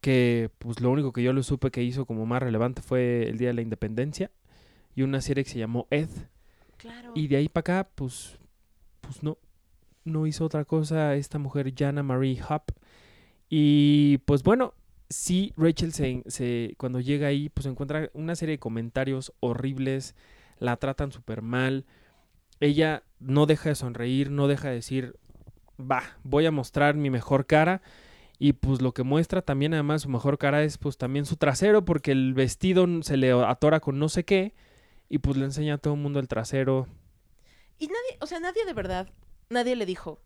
Que 0.00 0.48
pues 0.58 0.80
lo 0.80 0.90
único 0.90 1.12
que 1.12 1.22
yo 1.22 1.34
le 1.34 1.42
supe 1.42 1.70
que 1.70 1.82
hizo 1.82 2.06
como 2.06 2.24
más 2.24 2.42
relevante 2.42 2.80
fue 2.80 3.28
el 3.28 3.36
Día 3.36 3.48
de 3.48 3.54
la 3.54 3.60
Independencia. 3.60 4.30
Y 4.94 5.02
una 5.02 5.20
serie 5.20 5.44
que 5.44 5.50
se 5.50 5.58
llamó 5.58 5.88
Ed. 5.90 6.08
Claro. 6.78 7.12
Y 7.14 7.28
de 7.28 7.36
ahí 7.36 7.50
para 7.50 7.60
acá, 7.60 7.90
pues, 7.94 8.38
pues 9.02 9.22
no, 9.22 9.36
no 10.04 10.26
hizo 10.26 10.46
otra 10.46 10.64
cosa 10.64 11.14
esta 11.14 11.38
mujer, 11.38 11.74
Jana 11.76 12.02
Marie 12.02 12.40
Hop. 12.48 12.62
Y 13.50 14.16
pues 14.24 14.42
bueno, 14.42 14.72
sí, 15.12 15.52
Rachel 15.56 15.92
se, 15.92 16.74
cuando 16.78 17.00
llega 17.00 17.28
ahí, 17.28 17.48
pues 17.48 17.66
encuentra 17.66 18.10
una 18.14 18.34
serie 18.34 18.54
de 18.54 18.60
comentarios 18.60 19.32
horribles, 19.40 20.14
la 20.58 20.76
tratan 20.76 21.12
súper 21.12 21.42
mal. 21.42 21.84
Ella 22.60 23.04
no 23.20 23.46
deja 23.46 23.68
de 23.68 23.74
sonreír, 23.74 24.30
no 24.30 24.48
deja 24.48 24.68
de 24.68 24.76
decir, 24.76 25.16
va, 25.78 26.02
voy 26.22 26.46
a 26.46 26.50
mostrar 26.50 26.94
mi 26.94 27.10
mejor 27.10 27.46
cara. 27.46 27.82
Y 28.38 28.54
pues 28.54 28.82
lo 28.82 28.92
que 28.92 29.04
muestra 29.04 29.42
también 29.42 29.74
además 29.74 30.02
su 30.02 30.08
mejor 30.08 30.38
cara 30.38 30.64
es 30.64 30.78
pues 30.78 30.98
también 30.98 31.26
su 31.26 31.36
trasero, 31.36 31.84
porque 31.84 32.10
el 32.10 32.34
vestido 32.34 32.86
se 33.02 33.16
le 33.16 33.30
atora 33.30 33.80
con 33.80 33.98
no 33.98 34.08
sé 34.08 34.24
qué. 34.24 34.54
Y 35.08 35.18
pues 35.18 35.36
le 35.36 35.44
enseña 35.44 35.74
a 35.74 35.78
todo 35.78 35.94
el 35.94 36.00
mundo 36.00 36.18
el 36.18 36.28
trasero. 36.28 36.88
Y 37.78 37.86
nadie, 37.86 38.18
o 38.20 38.26
sea, 38.26 38.40
nadie 38.40 38.64
de 38.64 38.72
verdad, 38.72 39.10
nadie 39.50 39.76
le 39.76 39.86
dijo. 39.86 40.20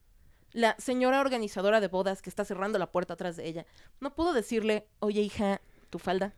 La 0.56 0.75
señora 0.78 1.20
organizadora 1.20 1.82
de 1.82 1.88
bodas 1.88 2.22
que 2.22 2.30
está 2.30 2.42
cerrando 2.46 2.78
la 2.78 2.90
puerta 2.90 3.12
atrás 3.12 3.36
de 3.36 3.46
ella, 3.46 3.66
no 4.00 4.14
pudo 4.14 4.32
decirle, 4.32 4.88
oye 5.00 5.20
hija, 5.20 5.60
tu 5.90 5.98
falda. 5.98 6.32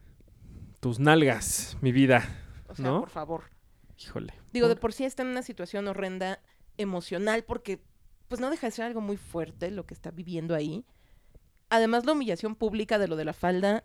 Tus 0.80 0.98
nalgas, 0.98 1.76
mi 1.82 1.92
vida. 1.92 2.28
O 2.66 2.74
sea, 2.74 2.84
¿No? 2.84 2.98
por 2.98 3.10
favor. 3.10 3.44
Híjole. 3.96 4.34
Digo, 4.52 4.66
de 4.66 4.74
por 4.74 4.92
sí 4.92 5.04
está 5.04 5.22
en 5.22 5.28
una 5.28 5.42
situación 5.42 5.86
horrenda 5.86 6.40
emocional 6.78 7.44
porque 7.44 7.80
pues 8.26 8.40
no 8.40 8.50
deja 8.50 8.66
de 8.66 8.72
ser 8.72 8.86
algo 8.86 9.00
muy 9.00 9.16
fuerte 9.16 9.70
lo 9.70 9.86
que 9.86 9.94
está 9.94 10.10
viviendo 10.10 10.56
ahí. 10.56 10.84
Además 11.70 12.04
la 12.04 12.10
humillación 12.10 12.56
pública 12.56 12.98
de 12.98 13.06
lo 13.06 13.14
de 13.14 13.24
la 13.24 13.34
falda. 13.34 13.84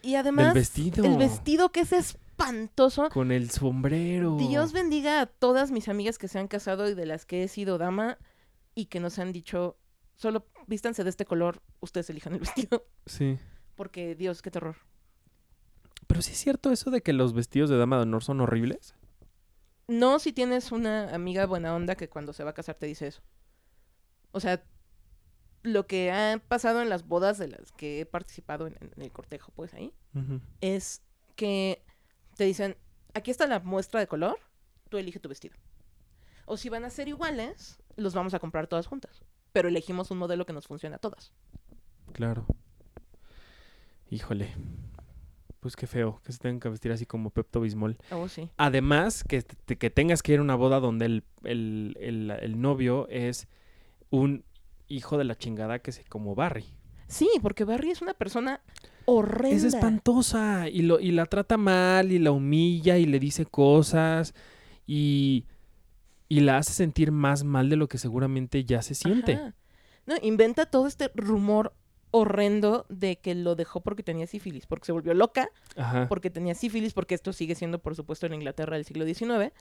Y 0.00 0.14
además 0.14 0.54
vestido. 0.54 1.04
el 1.04 1.16
vestido 1.16 1.72
que 1.72 1.80
es 1.80 1.92
espantoso. 1.92 3.08
Con 3.08 3.32
el 3.32 3.50
sombrero. 3.50 4.36
Dios 4.36 4.72
bendiga 4.72 5.22
a 5.22 5.26
todas 5.26 5.72
mis 5.72 5.88
amigas 5.88 6.18
que 6.18 6.28
se 6.28 6.38
han 6.38 6.46
casado 6.46 6.88
y 6.88 6.94
de 6.94 7.06
las 7.06 7.26
que 7.26 7.42
he 7.42 7.48
sido 7.48 7.76
dama 7.76 8.16
y 8.80 8.86
que 8.86 9.00
nos 9.00 9.18
han 9.18 9.32
dicho, 9.32 9.78
solo 10.14 10.46
vístanse 10.66 11.04
de 11.04 11.10
este 11.10 11.26
color, 11.26 11.62
ustedes 11.80 12.10
elijan 12.10 12.32
el 12.34 12.40
vestido. 12.40 12.86
Sí. 13.06 13.38
Porque, 13.74 14.14
Dios, 14.14 14.42
qué 14.42 14.50
terror. 14.50 14.76
Pero 16.06 16.22
sí 16.22 16.32
es 16.32 16.38
cierto 16.38 16.72
eso 16.72 16.90
de 16.90 17.02
que 17.02 17.12
los 17.12 17.34
vestidos 17.34 17.70
de 17.70 17.76
dama 17.76 17.96
de 17.96 18.02
honor 18.02 18.24
son 18.24 18.40
horribles. 18.40 18.94
No 19.86 20.18
si 20.18 20.32
tienes 20.32 20.72
una 20.72 21.14
amiga 21.14 21.46
buena 21.46 21.74
onda 21.74 21.94
que 21.94 22.08
cuando 22.08 22.32
se 22.32 22.44
va 22.44 22.50
a 22.50 22.54
casar 22.54 22.76
te 22.76 22.86
dice 22.86 23.08
eso. 23.08 23.22
O 24.32 24.40
sea, 24.40 24.62
lo 25.62 25.86
que 25.86 26.10
ha 26.10 26.40
pasado 26.48 26.80
en 26.80 26.88
las 26.88 27.06
bodas 27.06 27.38
de 27.38 27.48
las 27.48 27.72
que 27.72 28.00
he 28.00 28.06
participado 28.06 28.66
en, 28.66 28.76
en 28.80 29.02
el 29.02 29.12
cortejo, 29.12 29.52
pues 29.54 29.74
ahí, 29.74 29.92
es 30.60 31.02
que 31.36 31.84
te 32.36 32.44
dicen, 32.44 32.76
aquí 33.14 33.30
está 33.30 33.46
la 33.46 33.60
muestra 33.60 34.00
de 34.00 34.06
color, 34.06 34.38
tú 34.88 34.96
elige 34.96 35.18
tu 35.18 35.28
vestido. 35.28 35.56
O 36.46 36.56
si 36.56 36.68
van 36.68 36.84
a 36.84 36.90
ser 36.90 37.08
iguales, 37.08 37.79
los 37.96 38.14
vamos 38.14 38.34
a 38.34 38.38
comprar 38.38 38.66
todas 38.66 38.86
juntas. 38.86 39.22
Pero 39.52 39.68
elegimos 39.68 40.10
un 40.10 40.18
modelo 40.18 40.46
que 40.46 40.52
nos 40.52 40.66
funcione 40.66 40.96
a 40.96 40.98
todas. 40.98 41.32
Claro. 42.12 42.46
Híjole. 44.10 44.48
Pues 45.60 45.76
qué 45.76 45.86
feo 45.86 46.20
que 46.24 46.32
se 46.32 46.38
tengan 46.38 46.58
que 46.58 46.70
vestir 46.70 46.90
así 46.90 47.04
como 47.04 47.30
Pepto 47.30 47.60
Bismol. 47.60 47.98
Oh, 48.12 48.28
sí. 48.28 48.48
Además, 48.56 49.24
que, 49.24 49.42
te- 49.42 49.76
que 49.76 49.90
tengas 49.90 50.22
que 50.22 50.32
ir 50.32 50.38
a 50.38 50.42
una 50.42 50.54
boda 50.54 50.80
donde 50.80 51.04
el, 51.04 51.24
el, 51.44 51.96
el- 52.00 52.30
el 52.30 52.60
novio 52.60 53.06
es 53.08 53.46
un 54.08 54.44
hijo 54.88 55.18
de 55.18 55.24
la 55.24 55.36
chingada 55.36 55.78
que 55.80 55.92
se 55.92 56.04
como 56.04 56.34
Barry. 56.34 56.64
Sí, 57.08 57.28
porque 57.42 57.64
Barry 57.64 57.90
es 57.90 58.00
una 58.00 58.14
persona 58.14 58.62
horrenda. 59.04 59.54
Es 59.56 59.64
espantosa 59.64 60.68
y, 60.68 60.82
lo, 60.82 60.98
y 60.98 61.10
la 61.10 61.26
trata 61.26 61.56
mal 61.58 62.10
y 62.10 62.18
la 62.18 62.30
humilla 62.30 62.96
y 62.96 63.04
le 63.04 63.18
dice 63.20 63.44
cosas 63.44 64.34
y, 64.86 65.44
y 66.30 66.40
la 66.40 66.56
hace 66.56 66.72
sentir 66.72 67.12
más 67.12 67.44
mal 67.44 67.68
de 67.68 67.76
lo 67.76 67.88
que 67.88 67.98
seguramente 67.98 68.64
ya 68.64 68.80
se 68.80 68.94
siente. 68.94 69.34
Ajá. 69.34 69.54
No, 70.06 70.14
inventa 70.22 70.64
todo 70.64 70.86
este 70.86 71.10
rumor 71.14 71.74
horrendo 72.12 72.86
de 72.88 73.18
que 73.18 73.34
lo 73.34 73.54
dejó 73.56 73.80
porque 73.82 74.02
tenía 74.02 74.26
sífilis, 74.26 74.66
porque 74.66 74.86
se 74.86 74.92
volvió 74.92 75.12
loca, 75.12 75.50
Ajá. 75.76 76.08
porque 76.08 76.30
tenía 76.30 76.54
sífilis, 76.54 76.94
porque 76.94 77.14
esto 77.14 77.32
sigue 77.32 77.54
siendo, 77.54 77.80
por 77.80 77.94
supuesto, 77.94 78.26
en 78.26 78.34
Inglaterra 78.34 78.76
del 78.76 78.84
siglo 78.86 79.04
XIX. 79.04 79.52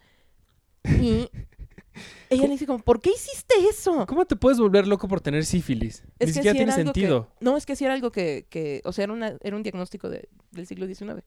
Y 1.01 1.29
ella 2.29 2.43
le 2.43 2.49
dice 2.49 2.65
como, 2.65 2.79
¿por 2.79 3.01
qué 3.01 3.11
hiciste 3.11 3.55
eso? 3.69 4.05
¿Cómo 4.07 4.25
te 4.25 4.35
puedes 4.35 4.59
volver 4.59 4.87
loco 4.87 5.07
por 5.07 5.21
tener 5.21 5.45
sífilis? 5.45 6.03
Ni 6.19 6.27
que 6.27 6.33
siquiera 6.33 6.53
tiene 6.55 6.71
algo 6.71 6.93
que- 6.93 6.99
sentido. 6.99 7.27
no, 7.39 7.57
es 7.57 7.65
que 7.65 7.75
sí 7.75 7.83
era 7.85 7.93
algo 7.93 8.11
que, 8.11 8.45
que 8.49 8.81
o 8.85 8.93
sea, 8.93 9.03
era, 9.03 9.13
una, 9.13 9.35
era 9.41 9.55
un 9.55 9.63
diagnóstico 9.63 10.09
de- 10.09 10.29
del 10.51 10.65
siglo 10.65 10.87
XIX. 10.87 11.23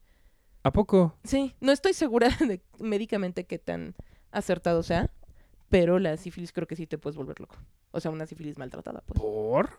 ¿A 0.64 0.72
poco? 0.72 1.16
Sí, 1.24 1.54
no 1.60 1.72
estoy 1.72 1.92
segura 1.94 2.28
de 2.40 2.60
médicamente 2.78 3.44
qué 3.44 3.58
tan 3.58 3.94
acertado 4.30 4.82
sea, 4.82 5.10
pero 5.72 5.98
la 5.98 6.18
sífilis 6.18 6.52
creo 6.52 6.66
que 6.68 6.76
sí 6.76 6.86
te 6.86 6.98
puedes 6.98 7.16
volver 7.16 7.40
loco. 7.40 7.56
O 7.92 7.98
sea, 7.98 8.10
una 8.10 8.26
sífilis 8.26 8.58
maltratada, 8.58 9.00
pues. 9.06 9.18
¿Por? 9.18 9.70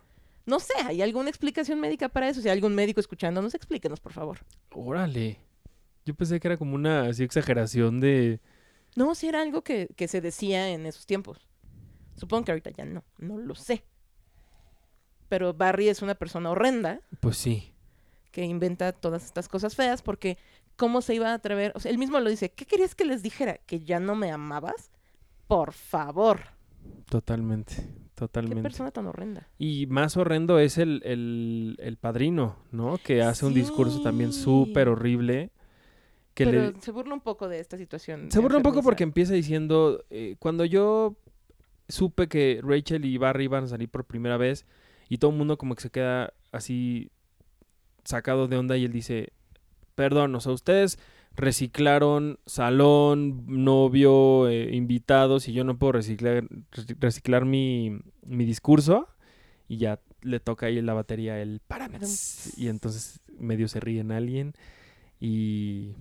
No 0.47 0.59
sé, 0.59 0.73
¿hay 0.85 1.03
alguna 1.03 1.29
explicación 1.29 1.79
médica 1.79 2.09
para 2.09 2.27
eso? 2.27 2.41
Si 2.41 2.49
hay 2.49 2.53
algún 2.53 2.73
médico 2.73 2.99
escuchándonos, 2.99 3.53
explíquenos, 3.53 3.99
por 3.99 4.11
favor. 4.11 4.39
Órale. 4.71 5.37
Yo 6.03 6.15
pensé 6.15 6.39
que 6.39 6.47
era 6.47 6.57
como 6.57 6.73
una 6.73 7.03
así 7.09 7.23
exageración 7.23 7.99
de... 7.99 8.41
No, 8.95 9.13
si 9.13 9.27
era 9.27 9.41
algo 9.43 9.63
que, 9.63 9.87
que 9.95 10.07
se 10.07 10.19
decía 10.19 10.69
en 10.69 10.87
esos 10.87 11.05
tiempos. 11.05 11.47
Supongo 12.15 12.45
que 12.45 12.51
ahorita 12.53 12.71
ya 12.71 12.85
no, 12.85 13.03
no 13.19 13.37
lo 13.37 13.53
sé. 13.53 13.83
Pero 15.29 15.53
Barry 15.53 15.89
es 15.89 16.01
una 16.01 16.15
persona 16.15 16.49
horrenda 16.49 17.01
Pues 17.19 17.37
sí. 17.37 17.71
que 18.31 18.43
inventa 18.43 18.91
todas 18.93 19.23
estas 19.25 19.47
cosas 19.47 19.75
feas 19.75 20.01
porque 20.01 20.37
¿cómo 20.75 21.01
se 21.01 21.13
iba 21.15 21.29
a 21.29 21.35
atrever? 21.35 21.71
O 21.75 21.79
sea, 21.79 21.91
él 21.91 21.97
mismo 21.99 22.19
lo 22.19 22.29
dice, 22.31 22.51
¿qué 22.51 22.65
querías 22.65 22.95
que 22.95 23.05
les 23.05 23.21
dijera? 23.23 23.59
¿Que 23.65 23.79
ya 23.79 23.99
no 23.99 24.15
me 24.15 24.31
amabas? 24.31 24.91
Por 25.47 25.73
favor. 25.73 26.39
Totalmente. 27.09 27.75
Qué 27.75 28.27
totalmente. 28.27 28.61
persona 28.61 28.91
tan 28.91 29.07
horrenda. 29.07 29.49
Y 29.57 29.85
más 29.87 30.15
horrendo 30.17 30.59
es 30.59 30.77
el, 30.77 31.01
el, 31.03 31.75
el 31.79 31.97
padrino, 31.97 32.57
¿no? 32.71 32.97
Que 33.03 33.21
hace 33.21 33.45
un 33.45 33.53
discurso 33.53 34.01
también 34.01 34.31
súper 34.33 34.87
horrible. 34.87 35.51
Que 36.33 36.45
Pero 36.45 36.71
le, 36.71 36.81
se 36.81 36.91
burla 36.91 37.13
un 37.13 37.21
poco 37.21 37.47
de 37.47 37.59
esta 37.59 37.77
situación. 37.77 38.31
se 38.31 38.39
burla 38.39 38.57
un 38.57 38.63
poco 38.63 38.81
porque 38.81 39.03
empieza 39.03 39.33
diciendo, 39.33 40.03
eh, 40.09 40.35
cuando 40.39 40.65
yo 40.65 41.15
supe 41.89 42.27
que 42.27 42.59
Rachel 42.63 43.05
y 43.05 43.17
Barry 43.17 43.43
iban 43.45 43.65
a 43.65 43.67
salir 43.67 43.89
por 43.89 44.05
primera 44.05 44.37
vez 44.37 44.65
y 45.09 45.17
todo 45.17 45.31
el 45.31 45.37
mundo 45.37 45.57
como 45.57 45.75
que 45.75 45.81
se 45.83 45.89
queda 45.91 46.33
así 46.51 47.11
sacado 48.03 48.47
de 48.47 48.57
onda 48.57 48.77
y 48.77 48.85
él 48.85 48.91
dice, 48.91 49.33
perdón, 49.95 50.33
o 50.35 50.39
sea, 50.39 50.51
ustedes 50.51 50.99
reciclaron 51.35 52.39
salón, 52.45 53.43
novio, 53.47 54.47
eh, 54.47 54.75
invitados 54.75 55.47
y 55.47 55.53
yo 55.53 55.63
no 55.63 55.77
puedo 55.77 55.93
reciclar, 55.93 56.43
reci- 56.71 56.95
reciclar 56.99 57.45
mi, 57.45 57.99
mi 58.25 58.45
discurso 58.45 59.07
y 59.67 59.77
ya 59.77 59.99
le 60.21 60.39
toca 60.39 60.67
ahí 60.67 60.77
en 60.77 60.85
la 60.85 60.93
batería 60.93 61.41
el 61.41 61.59
párame. 61.67 61.99
Y 62.55 62.67
entonces 62.67 63.19
medio 63.39 63.67
se 63.67 63.79
ríe 63.79 63.99
en 64.01 64.11
alguien 64.11 64.53
y 65.19 65.93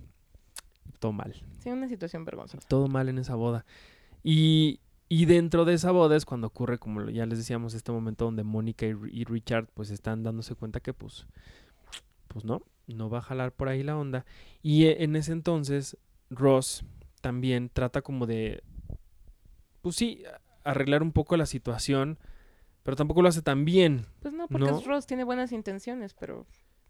todo 0.99 1.11
mal 1.13 1.33
Sí, 1.59 1.69
una 1.69 1.87
situación 1.87 2.25
vergonzosa. 2.25 2.67
todo 2.67 2.87
mal 2.87 3.09
en 3.09 3.17
esa 3.17 3.35
boda. 3.35 3.65
Y, 4.23 4.79
y 5.09 5.25
dentro 5.25 5.65
de 5.65 5.73
esa 5.73 5.91
boda 5.91 6.15
es 6.15 6.25
cuando 6.25 6.47
ocurre, 6.47 6.77
como 6.77 7.09
ya 7.09 7.25
les 7.25 7.37
decíamos, 7.39 7.73
este 7.73 7.91
momento 7.91 8.25
donde 8.25 8.43
Mónica 8.43 8.85
y, 8.85 8.93
y 9.11 9.23
Richard 9.25 9.67
pues 9.73 9.89
están 9.89 10.23
dándose 10.23 10.55
cuenta 10.55 10.79
que 10.79 10.93
pues, 10.93 11.25
pues 12.27 12.45
no, 12.45 12.61
no 12.87 13.09
va 13.09 13.19
a 13.19 13.21
jalar 13.21 13.51
por 13.53 13.69
ahí 13.69 13.83
la 13.83 13.97
onda. 13.97 14.25
Y 14.61 14.85
e- 14.85 15.03
en 15.03 15.15
ese 15.15 15.31
entonces 15.31 15.97
Ross 16.29 16.83
también 17.21 17.69
trata 17.69 18.01
como 18.01 18.25
de, 18.25 18.63
pues 19.81 19.95
sí, 19.95 20.23
arreglar 20.63 21.03
un 21.03 21.11
poco 21.11 21.37
la 21.37 21.45
situación, 21.45 22.19
pero 22.83 22.95
tampoco 22.97 23.21
lo 23.21 23.29
hace 23.29 23.41
tan 23.41 23.65
bien, 23.65 24.05
Pues 24.21 24.33
no, 24.33 24.47
porque 24.47 24.71
No. 24.71 24.81
Ross, 24.81 25.05
tiene 25.07 25.23
buenas 25.23 25.51
intenciones, 25.51 26.13
pero. 26.13 26.45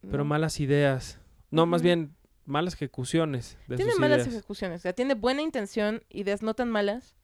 pero 0.09 0.25
malas 0.25 0.59
ideas. 0.59 1.19
No, 1.51 1.65
más 1.65 1.81
bien 1.83 2.15
malas 2.45 2.73
ejecuciones 2.73 3.57
de 3.67 3.75
Tiene 3.77 3.91
sus 3.91 3.99
malas 4.01 4.19
ideas. 4.21 4.33
ejecuciones. 4.35 4.81
O 4.81 4.83
sea, 4.83 4.93
tiene 4.93 5.13
buena 5.13 5.41
intención, 5.43 6.03
ideas 6.09 6.41
no 6.41 6.55
tan 6.55 6.69
malas, 6.71 7.15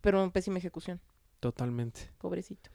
pero 0.00 0.30
pésima 0.32 0.58
ejecución. 0.58 1.00
Totalmente. 1.40 2.10
Pobrecito. 2.18 2.70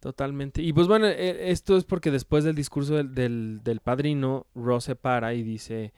Totalmente. 0.00 0.62
Y 0.62 0.72
pues 0.72 0.88
bueno, 0.88 1.06
e- 1.06 1.50
esto 1.50 1.76
es 1.76 1.84
porque 1.84 2.10
después 2.10 2.42
del 2.42 2.54
discurso 2.54 2.96
del, 2.96 3.14
del, 3.14 3.60
del 3.62 3.80
padrino, 3.80 4.46
Ross 4.54 4.84
se 4.84 4.96
para 4.96 5.34
y 5.34 5.42
dice, 5.42 5.92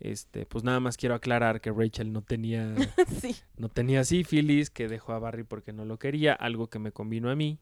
este, 0.00 0.46
pues 0.46 0.64
nada 0.64 0.80
más 0.80 0.96
quiero 0.96 1.14
aclarar 1.14 1.60
que 1.60 1.70
Rachel 1.70 2.12
no 2.12 2.22
tenía, 2.22 2.74
sí. 3.20 3.36
no 3.58 3.68
tenía 3.68 4.04
sífilis, 4.04 4.70
que 4.70 4.88
dejó 4.88 5.12
a 5.12 5.18
Barry 5.18 5.44
porque 5.44 5.72
no 5.72 5.84
lo 5.84 5.98
quería, 5.98 6.32
algo 6.32 6.68
que 6.68 6.78
me 6.78 6.92
convino 6.92 7.30
a 7.30 7.36
mí. 7.36 7.58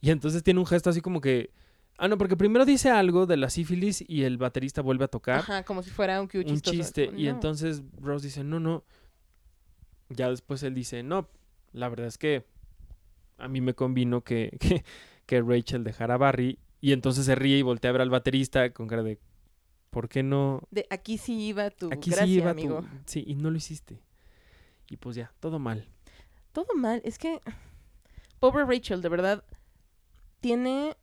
Y 0.00 0.10
entonces 0.10 0.42
tiene 0.42 0.58
un 0.58 0.66
gesto 0.66 0.90
así 0.90 1.00
como 1.00 1.20
que, 1.20 1.50
ah, 1.96 2.08
no, 2.08 2.18
porque 2.18 2.36
primero 2.36 2.64
dice 2.64 2.90
algo 2.90 3.24
de 3.24 3.36
la 3.36 3.48
sífilis 3.48 4.04
y 4.06 4.24
el 4.24 4.36
baterista 4.38 4.82
vuelve 4.82 5.04
a 5.04 5.08
tocar 5.08 5.38
Ajá, 5.38 5.62
como 5.62 5.84
si 5.84 5.90
fuera 5.90 6.20
un 6.20 6.28
un 6.34 6.60
chiste. 6.60 7.12
Y 7.16 7.28
entonces 7.28 7.82
Ross 8.00 8.22
dice, 8.22 8.42
no, 8.42 8.58
no. 8.58 8.82
Ya 10.08 10.28
después 10.28 10.62
él 10.64 10.74
dice, 10.74 11.04
no, 11.04 11.28
la 11.72 11.88
verdad 11.88 12.08
es 12.08 12.18
que 12.18 12.44
a 13.38 13.48
mí 13.48 13.60
me 13.60 13.74
convino 13.74 14.22
que, 14.22 14.56
que, 14.60 14.84
que 15.26 15.40
Rachel 15.40 15.84
dejara 15.84 16.14
a 16.14 16.18
Barry. 16.18 16.58
Y 16.80 16.92
entonces 16.92 17.26
se 17.26 17.34
ríe 17.34 17.58
y 17.58 17.62
voltea 17.62 17.90
a 17.90 17.92
ver 17.92 18.02
al 18.02 18.10
baterista 18.10 18.72
con 18.72 18.88
cara 18.88 19.02
de, 19.02 19.18
¿por 19.90 20.08
qué 20.08 20.22
no? 20.22 20.62
De 20.70 20.86
aquí 20.90 21.16
sí 21.18 21.40
iba 21.46 21.70
tu 21.70 21.92
Aquí 21.92 22.10
gracia, 22.10 22.26
sí 22.26 22.32
iba 22.34 22.46
tu- 22.52 22.58
amigo. 22.58 22.84
Sí, 23.06 23.22
y 23.26 23.34
no 23.36 23.50
lo 23.50 23.56
hiciste. 23.56 24.02
Y 24.90 24.96
pues 24.96 25.14
ya, 25.16 25.32
todo 25.40 25.58
mal. 25.58 25.86
Todo 26.52 26.66
mal. 26.76 27.00
Es 27.04 27.18
que. 27.18 27.40
Pobre 28.40 28.64
Rachel, 28.64 29.00
de 29.00 29.08
verdad. 29.08 29.44
Tiene 30.40 30.96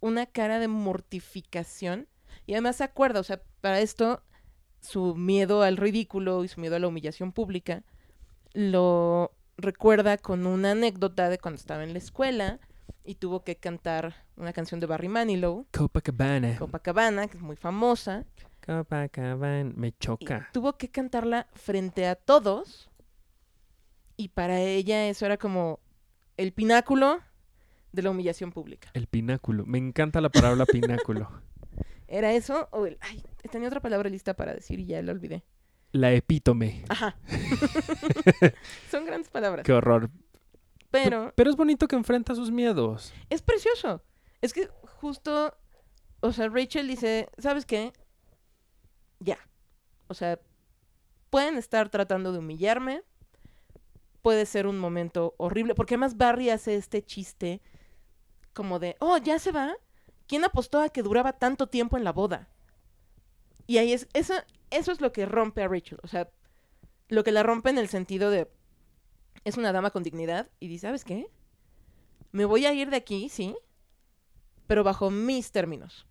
una 0.00 0.26
cara 0.26 0.58
de 0.58 0.68
mortificación. 0.68 2.06
Y 2.46 2.52
además 2.52 2.76
se 2.76 2.84
acuerda, 2.84 3.20
o 3.20 3.24
sea, 3.24 3.40
para 3.62 3.80
esto, 3.80 4.22
su 4.80 5.14
miedo 5.14 5.62
al 5.62 5.76
ridículo 5.76 6.44
y 6.44 6.48
su 6.48 6.60
miedo 6.60 6.76
a 6.76 6.78
la 6.78 6.88
humillación 6.88 7.32
pública 7.32 7.82
lo 8.52 9.32
recuerda 9.56 10.16
con 10.18 10.46
una 10.46 10.72
anécdota 10.72 11.28
de 11.28 11.38
cuando 11.38 11.58
estaba 11.58 11.84
en 11.84 11.92
la 11.92 11.98
escuela 11.98 12.58
y 13.04 13.14
tuvo 13.16 13.44
que 13.44 13.56
cantar 13.56 14.14
una 14.36 14.52
canción 14.52 14.80
de 14.80 14.86
Barry 14.86 15.08
Manilow, 15.08 15.66
Copacabana. 15.72 16.56
Copacabana, 16.58 17.28
que 17.28 17.36
es 17.36 17.42
muy 17.42 17.56
famosa. 17.56 18.24
Copacabana. 18.64 19.72
Me 19.76 19.88
y 19.88 19.92
choca. 19.98 20.48
tuvo 20.52 20.76
que 20.76 20.88
cantarla 20.90 21.48
frente 21.54 22.06
a 22.06 22.14
todos. 22.14 22.90
Y 24.16 24.28
para 24.28 24.60
ella 24.60 25.08
eso 25.08 25.24
era 25.24 25.38
como 25.38 25.80
el 26.36 26.52
pináculo 26.52 27.20
de 27.92 28.02
la 28.02 28.10
humillación 28.10 28.52
pública. 28.52 28.90
El 28.94 29.06
pináculo. 29.06 29.64
Me 29.66 29.78
encanta 29.78 30.20
la 30.20 30.28
palabra 30.28 30.66
pináculo. 30.66 31.30
¿Era 32.06 32.32
eso? 32.32 32.68
O 32.72 32.86
el... 32.86 32.98
Ay, 33.00 33.22
tenía 33.50 33.68
otra 33.68 33.80
palabra 33.80 34.10
lista 34.10 34.34
para 34.34 34.52
decir 34.52 34.80
y 34.80 34.86
ya 34.86 35.00
la 35.02 35.12
olvidé. 35.12 35.44
La 35.92 36.12
epítome. 36.12 36.84
Ajá. 36.88 37.16
Son 38.90 39.06
grandes 39.06 39.30
palabras. 39.30 39.64
Qué 39.64 39.72
horror. 39.72 40.10
Pero 40.90 41.32
Pero 41.36 41.50
es 41.50 41.56
bonito 41.56 41.86
que 41.88 41.96
enfrenta 41.96 42.34
sus 42.34 42.50
miedos. 42.50 43.12
es 43.28 43.42
precioso. 43.42 44.02
Es 44.40 44.52
que 44.52 44.68
justo, 45.00 45.54
o 46.20 46.32
sea, 46.32 46.48
Rachel 46.48 46.88
dice, 46.88 47.28
¿sabes 47.38 47.66
qué? 47.66 47.92
Ya. 49.18 49.38
O 50.08 50.14
sea, 50.14 50.40
pueden 51.30 51.56
estar 51.56 51.88
tratando 51.90 52.32
de 52.32 52.38
humillarme. 52.38 53.02
Puede 54.22 54.46
ser 54.46 54.66
un 54.66 54.78
momento 54.78 55.34
horrible. 55.38 55.74
Porque 55.74 55.94
además 55.94 56.16
Barry 56.16 56.50
hace 56.50 56.74
este 56.74 57.02
chiste 57.02 57.62
como 58.52 58.78
de, 58.78 58.96
oh, 59.00 59.18
ya 59.18 59.38
se 59.38 59.52
va. 59.52 59.74
¿Quién 60.26 60.44
apostó 60.44 60.80
a 60.80 60.88
que 60.88 61.02
duraba 61.02 61.32
tanto 61.34 61.68
tiempo 61.68 61.96
en 61.96 62.04
la 62.04 62.12
boda? 62.12 62.48
Y 63.66 63.78
ahí 63.78 63.92
es, 63.92 64.08
eso, 64.14 64.34
eso 64.70 64.92
es 64.92 65.00
lo 65.00 65.12
que 65.12 65.26
rompe 65.26 65.62
a 65.62 65.68
Rachel. 65.68 65.98
O 66.02 66.08
sea, 66.08 66.30
lo 67.08 67.24
que 67.24 67.32
la 67.32 67.42
rompe 67.42 67.70
en 67.70 67.78
el 67.78 67.88
sentido 67.88 68.30
de, 68.30 68.50
es 69.44 69.56
una 69.56 69.72
dama 69.72 69.90
con 69.90 70.02
dignidad 70.02 70.48
y 70.60 70.68
dice, 70.68 70.86
¿sabes 70.86 71.04
qué? 71.04 71.26
Me 72.32 72.44
voy 72.44 72.66
a 72.66 72.72
ir 72.72 72.90
de 72.90 72.96
aquí, 72.96 73.28
sí, 73.28 73.56
pero 74.66 74.84
bajo 74.84 75.10
mis 75.10 75.50
términos. 75.50 76.06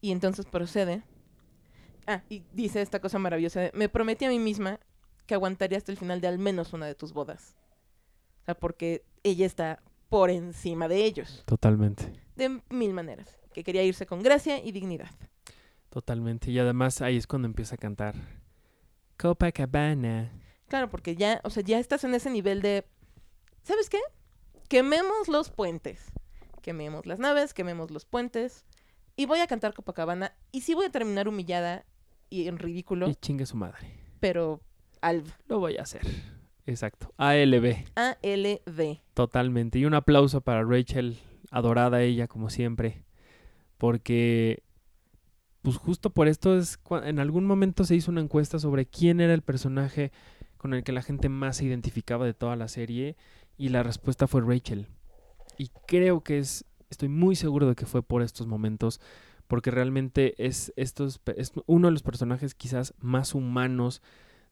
Y 0.00 0.12
entonces 0.12 0.46
procede. 0.46 1.02
Ah, 2.06 2.22
y 2.28 2.44
dice 2.52 2.82
esta 2.82 3.00
cosa 3.00 3.18
maravillosa. 3.18 3.60
de, 3.60 3.70
Me 3.74 3.88
prometí 3.88 4.24
a 4.24 4.28
mí 4.28 4.38
misma 4.38 4.78
que 5.26 5.34
aguantaría 5.34 5.78
hasta 5.78 5.92
el 5.92 5.98
final 5.98 6.20
de 6.20 6.28
al 6.28 6.38
menos 6.38 6.72
una 6.72 6.86
de 6.86 6.94
tus 6.94 7.12
bodas. 7.12 7.56
O 8.42 8.44
sea, 8.44 8.54
porque 8.54 9.04
ella 9.22 9.46
está 9.46 9.82
por 10.08 10.30
encima 10.30 10.88
de 10.88 11.04
ellos. 11.04 11.42
Totalmente. 11.46 12.12
De 12.36 12.60
mil 12.70 12.92
maneras. 12.92 13.38
Que 13.52 13.64
quería 13.64 13.82
irse 13.82 14.06
con 14.06 14.22
gracia 14.22 14.62
y 14.62 14.70
dignidad. 14.72 15.10
Totalmente. 15.88 16.50
Y 16.50 16.58
además 16.58 17.00
ahí 17.00 17.16
es 17.16 17.26
cuando 17.26 17.46
empieza 17.46 17.74
a 17.74 17.78
cantar. 17.78 18.14
Copacabana. 19.18 20.30
Claro, 20.68 20.88
porque 20.90 21.16
ya, 21.16 21.40
o 21.44 21.50
sea, 21.50 21.62
ya 21.62 21.78
estás 21.78 22.04
en 22.04 22.14
ese 22.14 22.30
nivel 22.30 22.60
de, 22.62 22.84
¿sabes 23.62 23.88
qué? 23.88 23.98
Quememos 24.68 25.28
los 25.28 25.50
puentes. 25.50 26.04
Quememos 26.62 27.06
las 27.06 27.18
naves, 27.18 27.54
quememos 27.54 27.90
los 27.90 28.04
puentes. 28.04 28.64
Y 29.14 29.26
voy 29.26 29.38
a 29.38 29.46
cantar 29.46 29.72
Copacabana. 29.74 30.34
Y 30.50 30.62
sí 30.62 30.74
voy 30.74 30.86
a 30.86 30.90
terminar 30.90 31.28
humillada 31.28 31.84
y 32.28 32.48
en 32.48 32.58
ridículo, 32.58 33.08
Y 33.08 33.14
chingue 33.14 33.46
su 33.46 33.56
madre. 33.56 33.78
pero 34.20 34.60
al 35.00 35.22
Lo 35.46 35.60
voy 35.60 35.76
a 35.76 35.82
hacer. 35.82 36.02
Exacto. 36.66 37.14
ALB. 37.16 37.84
A-L-D. 37.94 39.02
Totalmente. 39.14 39.78
Y 39.78 39.84
un 39.84 39.94
aplauso 39.94 40.40
para 40.40 40.64
Rachel. 40.64 41.16
Adorada 41.52 42.02
ella, 42.02 42.26
como 42.26 42.50
siempre. 42.50 43.04
Porque. 43.78 44.64
Pues 45.62 45.76
justo 45.76 46.10
por 46.10 46.26
esto 46.26 46.56
es. 46.58 46.78
En 47.04 47.20
algún 47.20 47.46
momento 47.46 47.84
se 47.84 47.94
hizo 47.94 48.10
una 48.10 48.20
encuesta 48.20 48.58
sobre 48.58 48.86
quién 48.86 49.20
era 49.20 49.32
el 49.32 49.42
personaje 49.42 50.10
con 50.66 50.74
el 50.74 50.82
que 50.82 50.90
la 50.90 51.02
gente 51.02 51.28
más 51.28 51.58
se 51.58 51.64
identificaba 51.64 52.26
de 52.26 52.34
toda 52.34 52.56
la 52.56 52.66
serie. 52.66 53.16
Y 53.56 53.68
la 53.68 53.84
respuesta 53.84 54.26
fue 54.26 54.40
Rachel. 54.40 54.88
Y 55.58 55.70
creo 55.86 56.22
que 56.22 56.38
es. 56.38 56.64
Estoy 56.90 57.08
muy 57.08 57.36
seguro 57.36 57.68
de 57.68 57.76
que 57.76 57.86
fue 57.86 58.02
por 58.02 58.20
estos 58.20 58.48
momentos. 58.48 59.00
Porque 59.46 59.70
realmente 59.70 60.34
es, 60.44 60.72
estos, 60.74 61.20
es 61.36 61.52
uno 61.66 61.86
de 61.86 61.92
los 61.92 62.02
personajes 62.02 62.56
quizás 62.56 62.94
más 62.98 63.32
humanos 63.36 64.02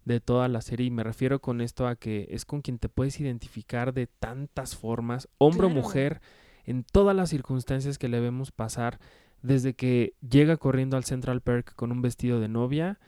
de 0.05 0.21
toda 0.21 0.47
la 0.47 0.61
serie. 0.61 0.87
Y 0.87 0.91
me 0.93 1.03
refiero 1.03 1.41
con 1.41 1.61
esto 1.61 1.89
a 1.89 1.97
que 1.97 2.29
es 2.31 2.45
con 2.45 2.63
quien 2.63 2.79
te 2.79 2.89
puedes 2.89 3.19
identificar 3.19 3.93
de 3.93 4.07
tantas 4.07 4.77
formas, 4.77 5.29
hombre 5.39 5.67
o 5.67 5.71
mujer, 5.71 6.21
en 6.65 6.85
todas 6.85 7.17
las 7.17 7.31
circunstancias 7.31 7.99
que 7.99 8.09
le 8.09 8.21
vemos 8.21 8.53
pasar, 8.53 9.01
desde 9.43 9.75
que 9.75 10.15
llega 10.21 10.59
corriendo 10.59 10.97
al 10.97 11.03
Central 11.03 11.41
Perk 11.41 11.75
con 11.75 11.91
un 11.91 12.03
vestido 12.03 12.39
de 12.39 12.47
novia, 12.47 13.01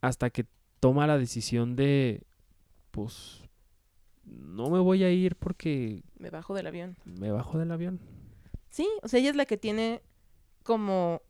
hasta 0.00 0.30
que 0.30 0.46
toma 0.80 1.06
la 1.06 1.18
decisión 1.18 1.76
de, 1.76 2.22
pues, 2.90 3.42
no 4.24 4.68
me 4.70 4.78
voy 4.78 5.04
a 5.04 5.10
ir 5.10 5.36
porque 5.36 6.02
Me 6.18 6.30
bajo 6.30 6.54
del 6.54 6.66
avión. 6.66 6.96
me 7.04 7.30
bajo 7.30 7.58
del 7.58 7.70
avión. 7.72 8.00
Sí, 8.70 8.88
o 9.02 9.08
sea, 9.08 9.20
ella 9.20 9.30
es 9.30 9.36
la 9.36 9.46
que 9.46 9.56
tiene 9.56 10.02
como 10.62 11.22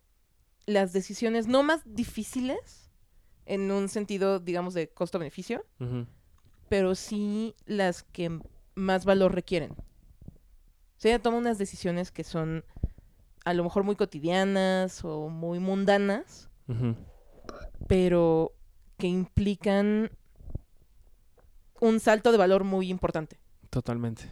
las 0.65 0.91
decisiones 0.93 1.47
no 1.47 1.63
más 1.63 1.81
difíciles 1.85 2.91
en 3.45 3.71
un 3.71 3.87
sentido, 3.89 4.39
digamos, 4.39 4.73
de 4.73 4.89
costo-beneficio, 4.89 5.65
pero 6.67 6.93
sí 6.95 7.55
las 7.65 8.03
que 8.03 8.39
más 8.75 9.05
valor 9.05 9.33
requieren. 9.33 9.71
O 9.71 11.01
sea, 11.01 11.11
ella 11.13 11.21
toma 11.23 11.37
unas 11.37 11.57
decisiones 11.57 12.11
que 12.11 12.23
son 12.23 12.63
a 13.45 13.53
lo 13.53 13.63
mejor 13.63 13.83
muy 13.83 13.95
cotidianas 13.95 15.03
o 15.05 15.29
muy 15.29 15.59
mundanas, 15.59 16.49
pero 17.87 18.53
que 18.97 19.07
implican 19.07 20.11
un 21.81 21.99
salto 21.99 22.31
de 22.31 22.37
valor 22.37 22.63
muy 22.63 22.89
importante. 22.89 23.37
Totalmente. 23.69 24.23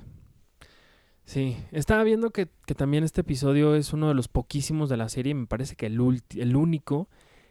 Sí, 1.25 1.57
estaba 1.71 2.03
viendo 2.03 2.31
que, 2.31 2.47
que 2.65 2.73
también 2.73 3.03
este 3.03 3.21
episodio 3.21 3.75
es 3.75 3.91
uno 3.91 4.07
de 4.07 4.13
los 4.13 4.27
poquísimos 4.29 4.87
de 4.89 4.95
la 4.97 5.09
serie, 5.09 5.33
me 5.33 5.45
parece 5.45 5.75
que 5.75 5.87
el, 5.87 5.99
ulti- 5.99 6.41
el 6.41 6.55
único 6.55 7.09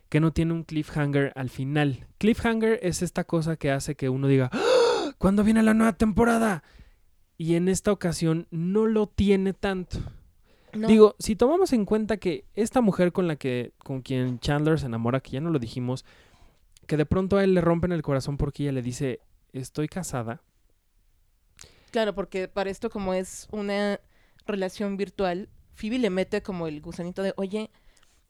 que 0.08 0.18
no 0.20 0.32
tiene 0.32 0.54
un 0.54 0.62
cliffhanger 0.62 1.32
al 1.36 1.50
final. 1.50 2.06
Cliffhanger 2.18 2.78
es 2.82 3.02
esta 3.02 3.24
cosa 3.24 3.56
que 3.56 3.70
hace 3.70 3.94
que 3.94 4.08
uno 4.08 4.28
diga, 4.28 4.48
¡Ah! 4.52 5.10
¿cuándo 5.18 5.44
viene 5.44 5.62
la 5.62 5.74
nueva 5.74 5.92
temporada? 5.92 6.62
Y 7.36 7.56
en 7.56 7.68
esta 7.68 7.92
ocasión 7.92 8.46
no 8.50 8.86
lo 8.86 9.08
tiene 9.08 9.52
tanto. 9.52 9.98
No, 10.72 10.88
Digo, 10.88 11.14
si 11.18 11.36
tomamos 11.36 11.72
en 11.74 11.84
cuenta 11.84 12.16
que 12.16 12.44
esta 12.54 12.80
mujer 12.80 13.12
con 13.12 13.26
la 13.28 13.36
que, 13.36 13.72
con 13.78 14.00
quien 14.00 14.38
Chandler 14.40 14.78
se 14.80 14.86
enamora, 14.86 15.20
que 15.20 15.32
ya 15.32 15.40
no 15.40 15.50
lo 15.50 15.58
dijimos, 15.58 16.04
que 16.86 16.96
de 16.96 17.04
pronto 17.04 17.36
a 17.36 17.44
él 17.44 17.52
le 17.52 17.60
rompen 17.60 17.92
el 17.92 18.02
corazón 18.02 18.36
porque 18.38 18.62
ella 18.62 18.72
le 18.72 18.82
dice, 18.82 19.20
estoy 19.60 19.88
casada. 19.88 20.42
Claro, 21.90 22.14
porque 22.14 22.48
para 22.48 22.70
esto 22.70 22.90
como 22.90 23.14
es 23.14 23.48
una 23.50 24.00
relación 24.46 24.96
virtual, 24.96 25.48
Phoebe 25.74 25.98
le 25.98 26.10
mete 26.10 26.42
como 26.42 26.66
el 26.66 26.80
gusanito 26.80 27.22
de, 27.22 27.32
oye, 27.36 27.70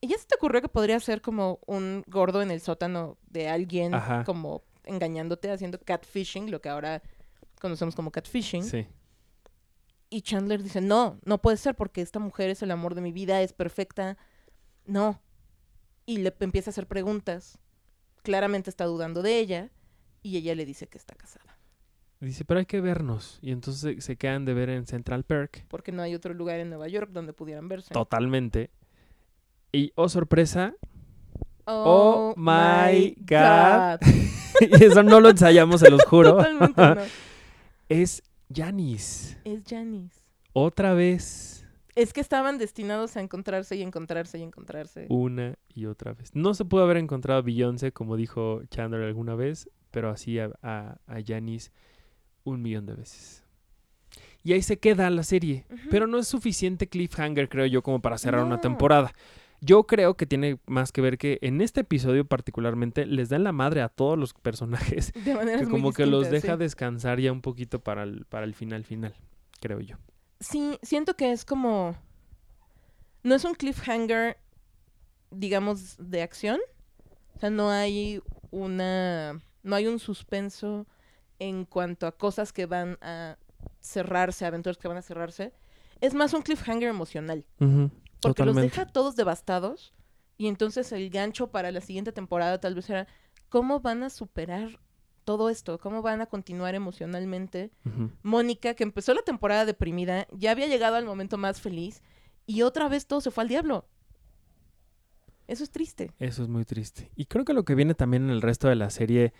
¿y 0.01 0.09
ya 0.09 0.19
se 0.19 0.27
te 0.27 0.35
ocurrió 0.37 0.61
que 0.61 0.69
podría 0.69 0.99
ser 1.01 1.21
como 1.21 1.61
un 1.67 2.05
gordo 2.07 2.43
en 2.43 2.51
el 2.51 2.61
sótano 2.61 3.19
de 3.27 3.49
alguien 3.49 3.95
Ajá. 3.95 4.25
como 4.25 4.63
engañándote, 4.85 5.51
haciendo 5.51 5.81
catfishing, 5.81 6.51
lo 6.51 6.61
que 6.61 6.69
ahora 6.69 7.03
conocemos 7.61 7.95
como 7.95 8.11
catfishing? 8.11 8.65
Sí. 8.65 8.87
Y 10.09 10.23
Chandler 10.23 10.63
dice, 10.63 10.81
no, 10.81 11.19
no 11.25 11.43
puede 11.43 11.57
ser 11.57 11.75
porque 11.75 12.03
esta 12.03 12.21
mujer 12.21 12.51
es 12.51 12.63
el 12.63 12.71
amor 12.71 12.95
de 12.95 13.01
mi 13.01 13.11
vida, 13.11 13.43
es 13.43 13.53
perfecta. 13.53 14.17
No. 14.85 15.21
Y 16.05 16.19
le 16.19 16.33
empieza 16.39 16.71
a 16.71 16.73
hacer 16.73 16.87
preguntas. 16.87 17.59
Claramente 18.23 18.71
está 18.71 18.85
dudando 18.85 19.23
de 19.23 19.39
ella 19.39 19.71
y 20.27 20.37
ella 20.37 20.55
le 20.55 20.67
dice 20.67 20.87
que 20.87 20.99
está 20.99 21.15
casada. 21.15 21.59
Dice, 22.21 22.45
pero 22.45 22.61
hay 22.61 22.67
que 22.67 22.81
vernos. 22.81 23.39
Y 23.43 23.53
entonces 23.53 24.03
se, 24.05 24.17
quedan 24.17 24.45
de 24.45 24.55
ver 24.55 24.71
en 24.71 24.87
Central 24.87 25.25
Perk. 25.25 25.67
Porque 25.69 25.93
no 25.93 26.03
hay 26.03 26.15
otro 26.15 26.33
lugar 26.33 26.61
en 26.61 26.71
Nueva 26.71 26.89
York 26.89 27.11
donde 27.13 27.33
pudieran 27.33 27.69
verse. 27.69 27.93
Totalmente. 27.93 28.71
Y, 29.71 29.93
oh 29.97 30.09
sorpresa, 30.09 30.75
Oh, 31.67 32.35
Oh 32.35 32.35
my 32.37 33.17
God. 33.21 34.01
y 34.61 34.85
eso 34.85 35.03
no 35.03 35.21
lo 35.21 35.31
ensayamos, 35.31 35.81
se 35.81 35.91
los 35.91 36.05
juro, 36.05 36.37
Totalmente 36.37 36.81
no. 36.81 36.97
es 37.89 38.23
Janice. 38.55 39.37
Es 39.45 39.63
Janice. 39.69 40.21
Otra 40.53 40.95
vez, 40.95 41.67
Es 41.97 42.13
que 42.13 42.21
estaban 42.21 42.57
destinados 42.57 43.17
a 43.17 43.21
encontrarse 43.21 43.77
y 43.77 43.83
encontrarse 43.83 44.39
y 44.39 44.43
encontrarse. 44.43 45.07
una 45.11 45.59
y 45.75 45.87
otra 45.87 46.15
vez. 46.15 46.35
No 46.35 46.55
se 46.55 46.65
pudo 46.65 46.85
haber 46.85 46.97
encontrado 46.97 47.41
a 47.41 47.43
Beyoncé, 47.43 47.93
como 47.93 48.17
dijo 48.17 48.63
Chandler 48.71 49.03
alguna 49.03 49.35
vez, 49.35 49.69
pero 49.97 50.11
así 50.11 50.39
a, 50.39 50.51
a, 50.61 50.99
a 51.07 51.23
Janice 51.27 51.71
un 52.45 52.61
millón 52.61 52.85
de 52.85 52.93
veces. 52.93 53.43
Y 54.45 54.53
ahí 54.53 54.61
se 54.61 54.79
queda 54.79 55.09
la 55.09 55.23
serie. 55.23 55.65
Pero 55.91 56.07
no 56.07 56.19
es 56.19 56.29
suficiente 56.29 56.87
cliffhanger, 56.87 57.49
creo 57.49 57.65
yo, 57.65 57.83
como 57.83 58.03
para 58.03 58.19
cerrar 58.19 58.45
una 58.45 58.61
temporada. 58.61 59.15
Yo 59.63 59.87
creo 59.87 60.15
que 60.15 60.27
tiene 60.27 60.59
más 60.67 60.93
que 60.93 61.01
ver 61.01 61.17
que 61.17 61.39
en 61.41 61.63
este 61.63 61.81
episodio 61.81 62.27
particularmente 62.27 63.07
les 63.07 63.31
dan 63.31 63.43
la 63.43 63.53
madre 63.53 63.81
a 63.81 63.89
todos 63.89 64.19
los 64.19 64.35
personajes. 64.35 65.15
de 65.25 65.35
maneras 65.35 65.63
Que 65.63 65.69
como 65.71 65.95
que 65.95 66.05
los 66.05 66.29
deja 66.29 66.53
sí. 66.53 66.59
descansar 66.59 67.19
ya 67.19 67.33
un 67.33 67.41
poquito 67.41 67.81
para 67.81 68.03
el, 68.03 68.27
para 68.27 68.45
el 68.45 68.53
final 68.53 68.85
final, 68.85 69.15
creo 69.63 69.81
yo. 69.81 69.97
Sí, 70.41 70.79
siento 70.83 71.17
que 71.17 71.33
es 71.33 71.47
como. 71.47 71.97
No 73.23 73.35
es 73.35 73.47
un 73.47 73.55
cliffhanger, 73.55 74.37
digamos, 75.31 75.97
de 75.99 76.21
acción. 76.21 76.61
O 77.35 77.39
sea, 77.39 77.49
no 77.49 77.71
hay 77.71 78.21
una. 78.51 79.41
No 79.67 79.77
hay 79.77 79.87
un 79.89 79.99
suspenso 79.99 80.87
en 81.39 81.65
cuanto 81.65 82.07
a 82.07 82.13
cosas 82.13 82.53
que 82.53 82.67
van 82.67 82.99
a 83.01 83.37
cerrarse, 83.81 84.47
aventuras 84.47 84.79
que 84.79 84.89
van 84.89 84.97
a 84.97 85.03
cerrarse. 85.03 85.53
Es 86.01 86.15
más 86.15 86.33
un 86.35 86.43
cliffhanger 86.43 86.89
emocional. 86.89 87.45
Porque 88.21 88.45
los 88.45 88.57
deja 88.57 88.87
todos 88.87 89.17
devastados. 89.17 89.93
Y 90.39 90.49
entonces 90.49 90.93
el 90.93 91.11
gancho 91.11 91.51
para 91.51 91.73
la 91.73 91.81
siguiente 91.81 92.13
temporada 92.13 92.61
tal 92.61 92.75
vez 92.75 92.89
era 92.91 93.09
cómo 93.49 93.81
van 93.81 94.03
a 94.03 94.11
superar 94.11 94.81
todo 95.25 95.51
esto, 95.51 95.79
cómo 95.81 96.03
van 96.03 96.21
a 96.21 96.27
continuar 96.27 96.77
emocionalmente. 96.77 97.73
Mónica, 98.23 98.75
que 98.75 98.85
empezó 98.85 99.15
la 99.15 99.23
temporada 99.23 99.65
deprimida, 99.65 100.29
ya 100.31 100.53
había 100.53 100.69
llegado 100.69 100.95
al 100.95 101.05
momento 101.05 101.39
más 101.39 101.61
feliz 101.61 102.03
y 102.47 102.63
otra 102.63 102.89
vez 102.89 103.07
todo 103.07 103.21
se 103.21 103.33
fue 103.33 103.43
al 103.43 103.49
diablo. 103.49 103.89
Eso 105.49 105.65
es 105.65 105.71
triste. 105.71 106.13
Eso 106.19 106.43
es 106.43 106.49
muy 106.49 106.65
triste. 106.65 107.11
Y 107.17 107.27
creo 107.27 107.45
que 107.45 107.53
lo 107.53 107.65
que 107.65 107.75
viene 107.75 107.95
también 107.95 108.25
en 108.25 108.31
el 108.31 108.43
resto 108.43 108.69
de 108.69 108.77
la 108.77 108.91
serie, 108.91 109.33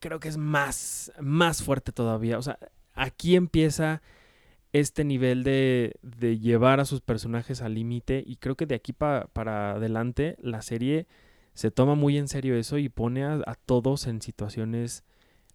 creo 0.00 0.20
que 0.20 0.28
es 0.28 0.36
más, 0.36 1.12
más 1.20 1.62
fuerte 1.62 1.92
todavía. 1.92 2.38
O 2.38 2.42
sea, 2.42 2.58
aquí 2.94 3.36
empieza 3.36 4.02
este 4.72 5.04
nivel 5.04 5.42
de, 5.44 5.94
de 6.02 6.38
llevar 6.38 6.80
a 6.80 6.84
sus 6.84 7.00
personajes 7.00 7.62
al 7.62 7.74
límite 7.74 8.22
y 8.26 8.36
creo 8.36 8.56
que 8.56 8.66
de 8.66 8.74
aquí 8.74 8.92
pa- 8.92 9.28
para 9.32 9.72
adelante 9.72 10.36
la 10.40 10.60
serie 10.62 11.06
se 11.54 11.70
toma 11.70 11.94
muy 11.94 12.18
en 12.18 12.28
serio 12.28 12.56
eso 12.56 12.76
y 12.76 12.88
pone 12.90 13.24
a, 13.24 13.34
a 13.46 13.54
todos 13.54 14.06
en 14.06 14.20
situaciones 14.20 15.04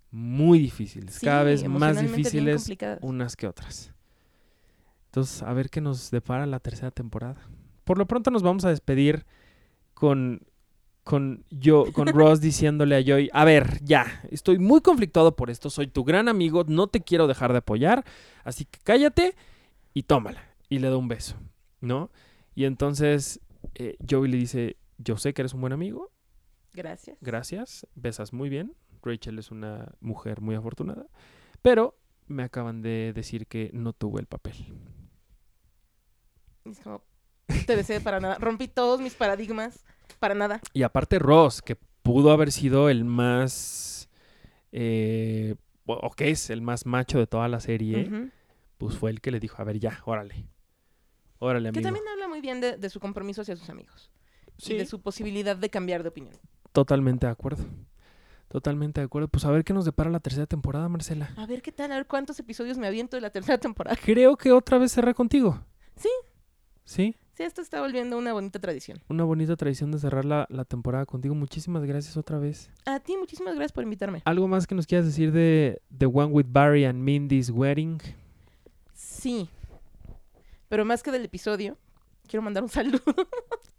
muy 0.10 0.60
difíciles, 0.60 1.16
Sí, 1.16 1.26
cada 1.26 1.44
vez 1.44 1.64
más 1.68 1.96
difíciles 2.02 2.68
unas 3.02 3.36
que 3.36 3.48
otras. 3.48 3.94
Entonces, 5.06 5.44
a 5.44 5.54
ver 5.54 5.70
qué 5.70 5.82
nos 5.82 6.10
depara 6.12 6.46
la 6.46 6.60
tercera 6.60 6.92
temporada. 6.92 7.42
Por 7.84 7.98
lo 7.98 8.08
pronto 8.08 8.32
nos 8.32 8.44
vamos 8.44 8.66
a 8.66 8.70
despedir 8.70 9.26
con 9.94 10.42
con 11.12 11.44
yo 11.50 11.92
con 11.92 12.08
Ross 12.16 12.40
diciéndole 12.40 12.96
a 12.96 13.02
Joy, 13.02 13.30
"A 13.34 13.44
ver, 13.44 13.84
ya, 13.84 14.24
estoy 14.32 14.60
muy 14.60 14.80
conflictuado 14.80 15.36
por 15.36 15.50
esto, 15.50 15.70
soy 15.70 15.88
tu 15.88 16.06
gran 16.06 16.30
amigo, 16.30 16.64
no 16.66 16.88
te 16.88 17.02
quiero 17.02 17.28
dejar 17.28 17.52
de 17.52 17.58
apoyar, 17.58 18.06
así 18.46 18.64
que 18.64 18.80
cállate 18.82 19.36
y 19.94 20.04
tómala." 20.04 20.42
Y 20.70 20.80
le 20.80 20.90
da 20.90 20.96
un 20.96 21.10
beso, 21.10 21.36
¿no? 21.82 22.12
Y 22.56 22.64
entonces 22.64 23.42
eh, 23.76 23.98
Joey 24.10 24.32
le 24.32 24.38
dice, 24.38 24.78
"Yo 25.00 25.18
sé 25.18 25.34
que 25.34 25.42
eres 25.42 25.54
un 25.54 25.60
buen 25.60 25.74
amigo, 25.74 26.14
Gracias. 26.72 27.18
gracias, 27.20 27.86
besas 27.94 28.32
muy 28.32 28.48
bien. 28.48 28.74
Rachel 29.04 29.38
es 29.38 29.52
una 29.52 29.92
mujer 30.00 30.40
muy 30.40 30.56
afortunada, 30.56 31.08
pero 31.62 31.98
me 32.28 32.44
acaban 32.44 32.82
de 32.82 33.12
decir 33.14 33.48
que 33.48 33.70
no 33.74 33.92
tuvo 33.92 34.18
el 34.18 34.28
papel." 34.28 34.56
Es 36.64 36.80
como, 36.80 37.04
te 37.68 37.76
besé 37.76 38.00
para 38.00 38.22
nada. 38.22 38.38
Rompí 38.40 38.70
todos 38.70 39.02
mis 39.02 39.16
paradigmas 39.16 39.84
para 40.14 40.34
nada. 40.36 40.62
Y 40.74 40.84
aparte 40.84 41.20
Ross, 41.20 41.62
que 41.62 41.76
pudo 42.04 42.32
haber 42.32 42.52
sido 42.52 42.90
el 42.90 43.04
más... 43.06 44.10
eh, 44.72 45.56
o 45.86 46.12
que 46.12 46.30
es 46.30 46.50
el 46.50 46.62
más 46.62 46.86
macho 46.86 47.20
de 47.20 47.28
toda 47.28 47.48
la 47.50 47.60
serie, 47.60 48.10
pues 48.78 48.96
fue 48.98 49.10
el 49.12 49.20
que 49.20 49.32
le 49.32 49.40
dijo, 49.40 49.62
a 49.62 49.66
ver, 49.66 49.80
ya, 49.80 50.00
órale. 50.06 50.48
Órale, 51.40 51.64
Que 51.72 51.80
amigo. 51.80 51.84
también 51.84 52.08
habla 52.08 52.28
muy 52.28 52.40
bien 52.40 52.62
de, 52.62 52.78
de 52.78 52.90
su 52.90 53.00
compromiso 53.00 53.42
hacia 53.42 53.56
sus 53.56 53.70
amigos. 53.70 54.10
Sí, 54.58 54.74
Y 54.74 54.78
de 54.78 54.86
su 54.86 55.02
posibilidad 55.02 55.56
de 55.58 55.70
cambiar 55.70 56.04
de 56.04 56.10
opinión. 56.10 56.36
totalmente 56.72 57.26
de 57.26 57.32
acuerdo. 57.32 57.66
Totalmente 58.48 59.02
de 59.02 59.06
acuerdo. 59.06 59.28
Pues 59.28 59.44
a 59.46 59.52
ver 59.52 59.64
qué 59.64 59.74
nos 59.74 59.86
depara 59.86 60.10
la 60.10 60.20
tercera 60.20 60.46
temporada, 60.46 60.88
Marcela. 60.88 61.34
A 61.38 61.46
ver 61.46 61.62
qué 61.62 61.72
tal, 61.72 61.92
a 61.92 61.96
ver 61.96 62.06
cuántos 62.06 62.38
episodios 62.40 62.78
me 62.78 62.86
aviento 62.88 63.18
de 63.18 63.22
la 63.22 63.30
tercera 63.32 63.58
temporada. 63.60 63.98
Creo 64.02 64.38
que 64.38 64.52
otra 64.52 64.78
vez 64.78 64.92
cerré 64.94 65.14
contigo. 65.14 65.62
Sí. 65.96 66.10
Sí, 66.84 67.16
Sí, 67.34 67.44
esto 67.44 67.62
está 67.62 67.82
volviendo 67.82 68.18
una 68.18 68.34
bonita 68.34 68.60
tradición. 68.60 69.00
una 69.10 69.24
bonita 69.24 69.56
tradición 69.56 69.92
de 69.92 70.00
cerrar 70.00 70.26
la, 70.26 70.46
la 70.50 70.66
temporada 70.66 71.06
contigo. 71.06 71.34
Muchísimas 71.34 71.84
gracias 71.86 72.18
otra 72.18 72.38
vez. 72.40 72.70
A 72.86 73.00
ti, 73.00 73.16
muchísimas 73.18 73.56
gracias 73.56 73.72
por 73.72 73.84
invitarme. 73.84 74.22
¿Algo 74.26 74.48
más 74.48 74.68
que 74.68 74.76
nos 74.76 74.86
quieras 74.86 75.06
decir 75.08 75.32
de 75.32 75.82
The 75.98 76.08
One 76.08 76.28
with 76.34 76.48
Barry 76.50 76.86
and 76.86 77.00
Mindy's 77.02 77.50
Wedding? 77.50 78.00
Sí. 78.94 79.50
Pero 80.70 80.86
más 80.86 81.04
que 81.04 81.12
del 81.12 81.26
episodio, 81.26 81.78
quiero 82.28 82.42
mandar 82.44 82.64
un 82.64 82.70
saludo 82.70 83.02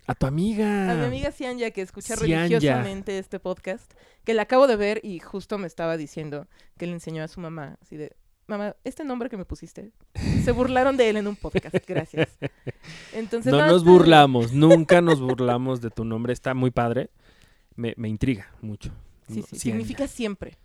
A 0.07 0.15
tu 0.15 0.27
amiga. 0.27 0.91
a 0.91 0.95
mi 0.95 1.05
amiga 1.05 1.31
Cianya, 1.31 1.71
que 1.71 1.83
escucha 1.83 2.17
Cianya. 2.17 2.43
religiosamente 2.43 3.19
este 3.19 3.39
podcast, 3.39 3.93
que 4.25 4.35
la 4.35 4.43
acabo 4.43 4.67
de 4.67 4.77
ver 4.77 5.01
y 5.05 5.19
justo 5.21 5.59
me 5.59 5.67
estaba 5.67 5.97
diciendo 5.97 6.47
que 6.79 6.87
le 6.87 6.93
enseñó 6.93 7.23
a 7.23 7.29
su 7.29 7.41
mamá, 7.41 7.77
así 7.83 7.97
de, 7.97 8.17
mamá, 8.47 8.77
este 8.85 9.05
nombre 9.05 9.29
que 9.29 9.37
me 9.37 9.45
pusiste, 9.45 9.93
se 10.45 10.53
burlaron 10.53 10.97
de 10.97 11.11
él 11.11 11.17
en 11.17 11.27
un 11.27 11.37
podcast, 11.37 11.75
gracias. 11.87 12.29
Entonces, 13.13 13.53
No 13.53 13.59
no, 13.61 13.67
nos 13.67 13.85
burlamos, 13.85 14.53
nunca 14.53 15.01
nos 15.01 15.21
burlamos 15.21 15.81
de 15.81 15.91
tu 15.91 16.05
nombre. 16.05 16.33
Está 16.33 16.55
muy 16.55 16.71
padre. 16.71 17.11
Me, 17.77 17.95
me 17.97 18.09
intriga 18.09 18.49
mucho. 18.61 18.93
Sí, 19.29 19.41
No, 19.41 19.47
sí, 19.47 19.59
significa 19.59 20.07
siempre. 20.07 20.59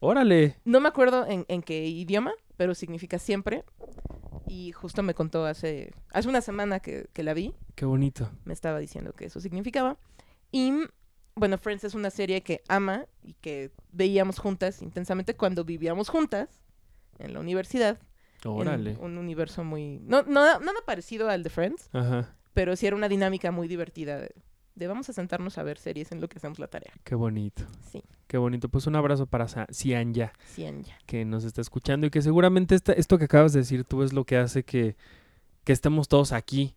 Órale. 0.00 0.56
No 0.64 0.80
me 0.80 0.88
acuerdo 0.88 1.26
en, 1.26 1.44
en 1.48 1.62
qué 1.62 1.86
idioma, 1.86 2.32
pero 2.56 2.74
significa 2.74 3.18
siempre. 3.18 3.64
Y 4.46 4.72
justo 4.72 5.02
me 5.02 5.14
contó 5.14 5.44
hace, 5.44 5.92
hace 6.12 6.28
una 6.28 6.40
semana 6.40 6.80
que, 6.80 7.08
que 7.12 7.22
la 7.22 7.34
vi, 7.34 7.54
Qué 7.74 7.84
bonito. 7.84 8.30
me 8.44 8.52
estaba 8.54 8.78
diciendo 8.78 9.12
que 9.12 9.26
eso 9.26 9.40
significaba. 9.40 9.98
Y 10.50 10.72
bueno, 11.34 11.58
Friends 11.58 11.84
es 11.84 11.94
una 11.94 12.10
serie 12.10 12.42
que 12.42 12.62
ama 12.68 13.04
y 13.22 13.34
que 13.34 13.70
veíamos 13.92 14.38
juntas 14.38 14.80
intensamente 14.82 15.34
cuando 15.34 15.64
vivíamos 15.64 16.08
juntas 16.08 16.48
en 17.18 17.34
la 17.34 17.40
universidad. 17.40 17.98
en 18.44 18.50
Órale. 18.50 18.96
un 19.00 19.18
universo 19.18 19.64
muy... 19.64 19.98
No, 20.04 20.22
no, 20.22 20.44
nada 20.60 20.80
parecido 20.86 21.28
al 21.28 21.42
de 21.42 21.50
Friends, 21.50 21.88
Ajá. 21.92 22.34
pero 22.54 22.76
sí 22.76 22.86
era 22.86 22.96
una 22.96 23.08
dinámica 23.08 23.50
muy 23.50 23.66
divertida 23.68 24.18
de, 24.18 24.30
de 24.74 24.86
vamos 24.86 25.08
a 25.08 25.12
sentarnos 25.12 25.58
a 25.58 25.62
ver 25.64 25.78
series 25.78 26.12
en 26.12 26.20
lo 26.20 26.28
que 26.28 26.38
hacemos 26.38 26.58
la 26.58 26.68
tarea. 26.68 26.92
Qué 27.04 27.14
bonito. 27.14 27.64
Sí, 27.90 28.02
Qué 28.28 28.36
bonito. 28.38 28.68
Pues 28.68 28.86
un 28.86 28.94
abrazo 28.94 29.26
para 29.26 29.46
Cianya, 29.72 30.32
sí, 30.46 30.62
ya. 30.62 30.98
que 31.06 31.24
nos 31.24 31.44
está 31.44 31.60
escuchando 31.62 32.06
y 32.06 32.10
que 32.10 32.20
seguramente 32.22 32.74
esta- 32.74 32.92
esto 32.92 33.16
que 33.18 33.24
acabas 33.24 33.52
de 33.54 33.60
decir 33.60 33.84
tú 33.84 34.02
es 34.02 34.12
lo 34.12 34.24
que 34.24 34.36
hace 34.36 34.64
que, 34.64 34.96
que 35.64 35.72
estemos 35.72 36.08
todos 36.08 36.32
aquí 36.32 36.74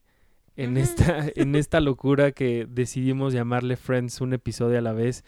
en, 0.56 0.77
esta, 0.77 1.25
en 1.36 1.56
esta 1.56 1.80
locura 1.82 2.32
que 2.32 2.65
decidimos 2.69 3.34
llamarle 3.34 3.75
Friends 3.75 4.21
un 4.21 4.34
episodio 4.34 4.77
a 4.77 4.82
la 4.82 4.93
vez. 4.93 5.23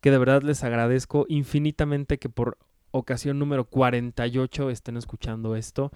Que 0.00 0.10
de 0.10 0.18
verdad 0.18 0.42
les 0.42 0.62
agradezco 0.64 1.26
infinitamente 1.28 2.18
que 2.18 2.28
por 2.28 2.58
ocasión 2.96 3.38
número 3.38 3.64
48 3.64 4.70
estén 4.70 4.96
escuchando 4.96 5.56
esto. 5.56 5.90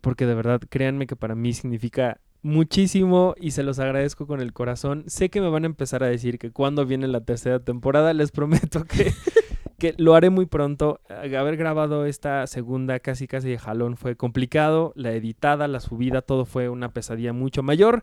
Porque 0.00 0.26
de 0.26 0.34
verdad, 0.34 0.60
créanme 0.68 1.06
que 1.06 1.16
para 1.16 1.34
mí 1.34 1.52
significa 1.52 2.20
muchísimo 2.42 3.34
y 3.40 3.50
se 3.50 3.64
los 3.64 3.78
agradezco 3.78 4.26
con 4.26 4.40
el 4.40 4.52
corazón. 4.52 5.04
Sé 5.08 5.30
que 5.30 5.40
me 5.40 5.48
van 5.48 5.64
a 5.64 5.66
empezar 5.66 6.04
a 6.04 6.08
decir 6.08 6.38
que 6.38 6.52
cuando 6.52 6.86
viene 6.86 7.08
la 7.08 7.20
tercera 7.20 7.58
temporada, 7.58 8.12
les 8.14 8.30
prometo 8.30 8.84
que, 8.84 9.12
que 9.78 9.94
lo 9.98 10.14
haré 10.14 10.30
muy 10.30 10.46
pronto. 10.46 11.00
Haber 11.08 11.56
grabado 11.56 12.06
esta 12.06 12.46
segunda 12.46 13.00
casi 13.00 13.26
casi 13.26 13.48
de 13.48 13.58
jalón 13.58 13.96
fue 13.96 14.16
complicado. 14.16 14.92
La 14.94 15.12
editada, 15.12 15.66
la 15.66 15.80
subida, 15.80 16.22
todo 16.22 16.44
fue 16.44 16.68
una 16.68 16.90
pesadilla 16.92 17.32
mucho 17.32 17.62
mayor. 17.62 18.02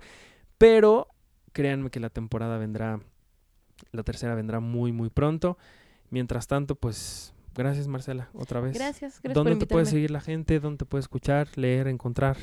Pero 0.57 1.07
créanme 1.53 1.89
que 1.89 1.99
la 1.99 2.09
temporada 2.09 2.57
vendrá, 2.57 2.99
la 3.91 4.03
tercera 4.03 4.35
vendrá 4.35 4.59
muy 4.59 4.91
muy 4.91 5.09
pronto. 5.09 5.57
Mientras 6.09 6.47
tanto, 6.47 6.75
pues 6.75 7.33
gracias 7.53 7.87
Marcela, 7.87 8.29
otra 8.33 8.59
vez. 8.59 8.73
Gracias, 8.73 9.21
gracias 9.21 9.21
por 9.21 9.33
¿Dónde 9.33 9.55
te 9.55 9.65
puede 9.65 9.85
seguir 9.85 10.11
la 10.11 10.21
gente? 10.21 10.59
¿Dónde 10.59 10.79
te 10.79 10.85
puede 10.85 11.01
escuchar, 11.01 11.47
leer, 11.57 11.87
encontrar? 11.87 12.37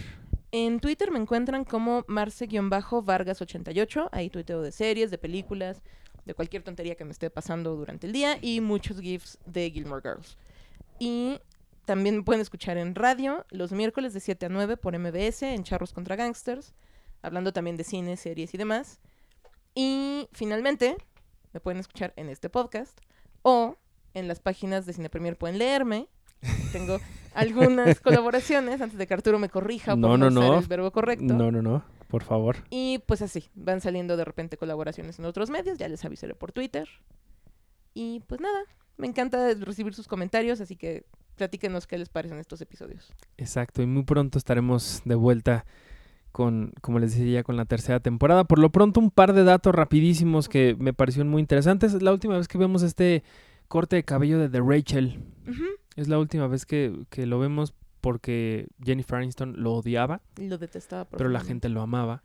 En 0.53 0.81
Twitter 0.81 1.13
me 1.13 1.19
encuentran 1.19 1.65
como 1.65 2.03
Marce-Vargas88. 2.05 4.09
Ahí 4.11 4.31
tuiteo 4.31 4.63
de 4.63 4.73
series, 4.73 5.13
de 5.13 5.19
películas, 5.19 5.83
de 6.25 6.35
cualquier 6.35 6.63
tontería 6.63 6.97
que 6.97 7.05
me 7.05 7.13
esté 7.13 7.31
pasando 7.31 7.77
durante 7.77 8.07
el 8.07 8.13
día 8.13 8.39
y 8.41 8.61
muchos 8.61 9.01
GIFs 9.01 9.39
de 9.47 9.71
Gilmore 9.71 10.03
Girls. 10.03 10.37
Y 10.99 11.39
también 11.85 12.17
me 12.17 12.23
pueden 12.23 12.41
escuchar 12.41 12.79
en 12.79 12.95
radio 12.95 13.47
los 13.51 13.73
miércoles 13.73 14.13
de 14.13 14.21
7 14.21 14.47
a 14.47 14.49
9 14.49 14.77
por 14.77 14.99
MBS 14.99 15.43
en 15.43 15.63
Charros 15.63 15.93
contra 15.93 16.17
Gangsters, 16.17 16.75
hablando 17.23 17.53
también 17.53 17.77
de 17.77 17.85
cine, 17.85 18.17
series 18.17 18.53
y 18.55 18.59
demás. 18.59 18.99
Y 19.75 20.29
finalmente 20.33 20.97
me 21.53 21.61
pueden 21.61 21.81
escuchar 21.81 22.13
en 22.17 22.29
este 22.29 22.51
podcast 22.51 22.99
o 23.43 23.77
en 24.15 24.29
las 24.29 24.41
páginas 24.41 24.87
de 24.87 24.93
Cine 24.93 25.11
Premier 25.11 25.37
pueden 25.37 25.59
leerme. 25.59 26.09
Tengo 26.73 26.99
algunas 27.35 28.01
colaboraciones 28.01 28.81
antes 28.81 28.99
de 28.99 29.07
que 29.07 29.15
Arturo 29.15 29.39
me 29.39 29.49
corrija 29.49 29.95
No, 29.97 30.09
por 30.09 30.19
no, 30.19 30.31
no, 30.31 30.41
usar 30.41 30.51
no. 30.53 30.59
el 30.59 30.67
verbo 30.67 30.91
correcto. 30.91 31.25
No, 31.35 31.51
no, 31.51 31.63
no, 31.63 31.85
por 32.09 32.23
favor. 32.23 32.57
Y 32.71 32.99
pues 33.07 33.23
así, 33.23 33.49
van 33.55 33.81
saliendo 33.81 34.17
de 34.17 34.25
repente 34.25 34.57
colaboraciones 34.57 35.19
en 35.19 35.25
otros 35.27 35.51
medios, 35.51 35.79
ya 35.79 35.89
les 35.89 36.05
avisaré 36.05 36.35
por 36.35 36.53
Twitter. 36.53 36.89
Y 37.95 38.21
pues 38.27 38.41
nada, 38.41 38.61
me 38.97 39.07
encanta 39.07 39.53
recibir 39.55 39.95
sus 39.95 40.09
comentarios, 40.09 40.61
así 40.61 40.77
que 40.77 41.05
platíquenos 41.37 41.87
qué 41.87 41.99
les 41.99 42.09
parecen 42.09 42.39
estos 42.39 42.61
episodios. 42.61 43.13
Exacto, 43.37 43.83
y 43.83 43.87
muy 43.87 44.05
pronto 44.05 44.39
estaremos 44.39 45.03
de 45.05 45.15
vuelta 45.15 45.65
con, 46.33 46.73
como 46.81 46.99
les 46.99 47.13
decía 47.17 47.33
ya, 47.41 47.43
con 47.43 47.57
la 47.57 47.65
tercera 47.65 48.01
temporada. 48.01 48.45
Por 48.45 48.59
lo 48.59 48.71
pronto, 48.71 49.01
un 49.01 49.11
par 49.11 49.33
de 49.33 49.45
datos 49.45 49.75
rapidísimos 49.75 50.49
que 50.49 50.77
me 50.79 50.93
parecieron 50.93 51.29
muy 51.29 51.41
interesantes. 51.41 51.93
Es 51.93 52.03
la 52.03 52.13
última 52.13 52.37
vez 52.37 52.47
que 52.47 52.59
vemos 52.59 52.83
este 52.83 53.25
corte 53.71 53.95
de 53.97 54.03
cabello 54.05 54.39
de 54.41 54.49
The 54.49 54.61
Rachel. 54.61 55.23
Es 55.97 56.09
la 56.09 56.19
última 56.19 56.47
vez 56.49 56.67
que, 56.67 57.05
que 57.09 57.25
lo 57.25 57.39
vemos 57.39 57.73
porque 58.01 58.67
Jennifer 58.83 59.19
Aniston 59.19 59.63
lo 59.63 59.75
odiaba, 59.75 60.21
Lo 60.37 60.59
detestaba. 60.59 61.05
pero 61.07 61.29
la 61.31 61.41
gente 61.41 61.69
lo 61.69 61.81
amaba. 61.81 62.23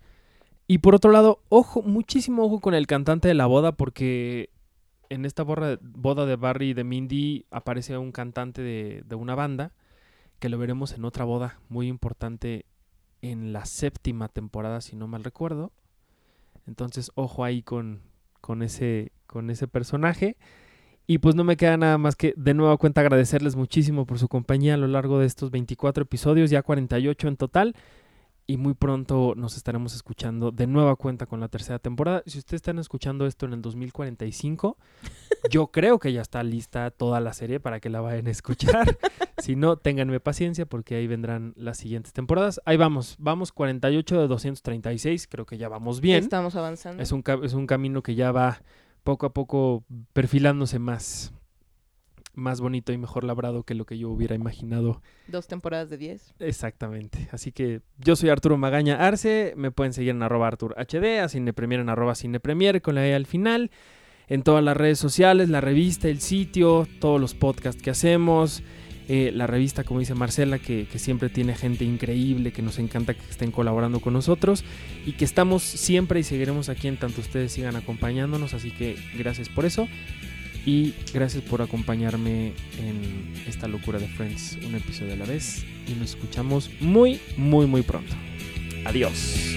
Y 0.67 0.79
por 0.79 0.95
otro 0.95 1.11
lado, 1.11 1.41
ojo, 1.49 1.83
muchísimo 1.83 2.43
ojo 2.43 2.59
con 2.61 2.73
el 2.73 2.87
cantante 2.87 3.27
de 3.27 3.35
la 3.35 3.45
boda 3.45 3.73
porque 3.73 4.49
en 5.09 5.23
esta 5.25 5.43
boda 5.43 6.25
de 6.25 6.35
Barry 6.35 6.69
y 6.69 6.73
de 6.73 6.83
Mindy 6.83 7.45
aparece 7.51 7.95
un 7.97 8.11
cantante 8.11 8.61
de, 8.63 9.03
de 9.05 9.15
una 9.15 9.35
banda 9.35 9.71
que 10.39 10.49
lo 10.49 10.57
veremos 10.57 10.93
en 10.93 11.05
otra 11.05 11.25
boda 11.25 11.59
muy 11.69 11.87
importante 11.87 12.65
en 13.21 13.53
la 13.53 13.65
séptima 13.65 14.29
temporada, 14.29 14.81
si 14.81 14.95
no 14.95 15.07
mal 15.07 15.23
recuerdo. 15.23 15.71
Entonces, 16.65 17.11
ojo 17.15 17.43
ahí 17.43 17.61
con, 17.61 18.01
con, 18.41 18.63
ese, 18.63 19.11
con 19.27 19.49
ese 19.51 19.67
personaje. 19.67 20.37
Y 21.07 21.19
pues 21.19 21.35
no 21.35 21.43
me 21.43 21.55
queda 21.57 21.77
nada 21.77 21.97
más 21.97 22.15
que 22.15 22.33
de 22.35 22.53
nueva 22.53 22.77
cuenta 22.77 23.01
agradecerles 23.01 23.55
muchísimo 23.55 24.05
por 24.05 24.17
su 24.17 24.27
compañía 24.27 24.73
a 24.73 24.77
lo 24.77 24.87
largo 24.87 25.19
de 25.19 25.27
estos 25.27 25.51
24 25.51 26.03
episodios, 26.03 26.49
ya 26.49 26.63
48 26.63 27.27
en 27.27 27.37
total. 27.37 27.75
Y 28.47 28.57
muy 28.57 28.75
pronto 28.75 29.33
nos 29.35 29.57
estaremos 29.57 29.95
escuchando 29.95 30.51
de 30.51 30.67
nueva 30.67 30.95
cuenta 30.95 31.25
con 31.25 31.39
la 31.39 31.47
tercera 31.47 31.79
temporada. 31.79 32.21
Si 32.27 32.37
ustedes 32.37 32.59
están 32.59 32.77
escuchando 32.77 33.25
esto 33.25 33.47
en 33.47 33.53
el 33.53 33.61
2045, 33.61 34.77
yo 35.49 35.67
creo 35.67 35.97
que 35.97 36.13
ya 36.13 36.21
está 36.21 36.43
lista 36.43 36.91
toda 36.91 37.19
la 37.19 37.33
serie 37.33 37.59
para 37.59 37.79
que 37.79 37.89
la 37.89 38.01
vayan 38.01 38.27
a 38.27 38.31
escuchar. 38.31 38.97
si 39.39 39.55
no, 39.55 39.77
ténganme 39.77 40.19
paciencia 40.19 40.67
porque 40.67 40.95
ahí 40.95 41.07
vendrán 41.07 41.53
las 41.55 41.77
siguientes 41.77 42.13
temporadas. 42.13 42.61
Ahí 42.65 42.77
vamos, 42.77 43.15
vamos 43.17 43.51
48 43.51 44.21
de 44.21 44.27
236, 44.27 45.27
creo 45.27 45.45
que 45.47 45.57
ya 45.57 45.67
vamos 45.67 45.99
bien. 45.99 46.23
Estamos 46.23 46.55
avanzando. 46.55 47.01
Es 47.01 47.11
un, 47.11 47.23
es 47.43 47.53
un 47.53 47.65
camino 47.65 48.03
que 48.03 48.13
ya 48.13 48.31
va 48.31 48.61
poco 49.05 49.27
a 49.27 49.33
poco 49.33 49.85
perfilándose 50.13 50.79
más, 50.79 51.31
más 52.33 52.59
bonito 52.59 52.91
y 52.91 52.97
mejor 52.97 53.23
labrado 53.23 53.63
que 53.63 53.75
lo 53.75 53.85
que 53.85 53.99
yo 53.99 54.09
hubiera 54.09 54.35
imaginado 54.35 55.01
Dos 55.27 55.47
temporadas 55.47 55.89
de 55.91 55.97
10. 55.97 56.33
Exactamente. 56.39 57.29
Así 57.31 57.51
que 57.51 57.81
yo 57.99 58.15
soy 58.15 58.29
Arturo 58.29 58.57
Magaña 58.57 59.07
Arce. 59.07 59.53
Me 59.55 59.71
pueden 59.71 59.93
seguir 59.93 60.09
en 60.09 60.23
arroba 60.23 60.47
Artur 60.47 60.75
HD, 60.77 61.19
a 61.21 61.29
Cinepremier 61.29 61.79
en 61.81 61.89
arroba 61.89 62.15
Cinepremier 62.15 62.81
con 62.81 62.95
la 62.95 63.07
E 63.07 63.13
al 63.13 63.27
final. 63.27 63.69
En 64.27 64.41
todas 64.41 64.63
las 64.63 64.75
redes 64.75 64.97
sociales, 64.97 65.49
la 65.49 65.61
revista, 65.61 66.07
el 66.09 66.19
sitio, 66.19 66.87
todos 66.99 67.21
los 67.21 67.35
podcasts 67.35 67.81
que 67.81 67.91
hacemos. 67.91 68.63
Eh, 69.07 69.31
la 69.33 69.47
revista, 69.47 69.83
como 69.83 69.99
dice 69.99 70.15
Marcela, 70.15 70.59
que, 70.59 70.87
que 70.91 70.99
siempre 70.99 71.29
tiene 71.29 71.55
gente 71.55 71.85
increíble, 71.85 72.51
que 72.51 72.61
nos 72.61 72.79
encanta 72.79 73.13
que 73.13 73.29
estén 73.29 73.51
colaborando 73.51 73.99
con 73.99 74.13
nosotros 74.13 74.63
y 75.05 75.13
que 75.13 75.25
estamos 75.25 75.63
siempre 75.63 76.19
y 76.19 76.23
seguiremos 76.23 76.69
aquí 76.69 76.87
en 76.87 76.97
tanto 76.97 77.21
ustedes 77.21 77.51
sigan 77.51 77.75
acompañándonos. 77.75 78.53
Así 78.53 78.71
que 78.71 78.97
gracias 79.17 79.49
por 79.49 79.65
eso 79.65 79.87
y 80.65 80.93
gracias 81.13 81.43
por 81.43 81.61
acompañarme 81.61 82.53
en 82.79 83.33
esta 83.47 83.67
locura 83.67 83.99
de 83.99 84.07
Friends, 84.07 84.57
un 84.65 84.75
episodio 84.75 85.13
a 85.13 85.17
la 85.17 85.25
vez. 85.25 85.63
Y 85.87 85.93
nos 85.99 86.11
escuchamos 86.11 86.71
muy, 86.79 87.19
muy, 87.37 87.67
muy 87.67 87.83
pronto. 87.83 88.13
Adiós. 88.85 89.55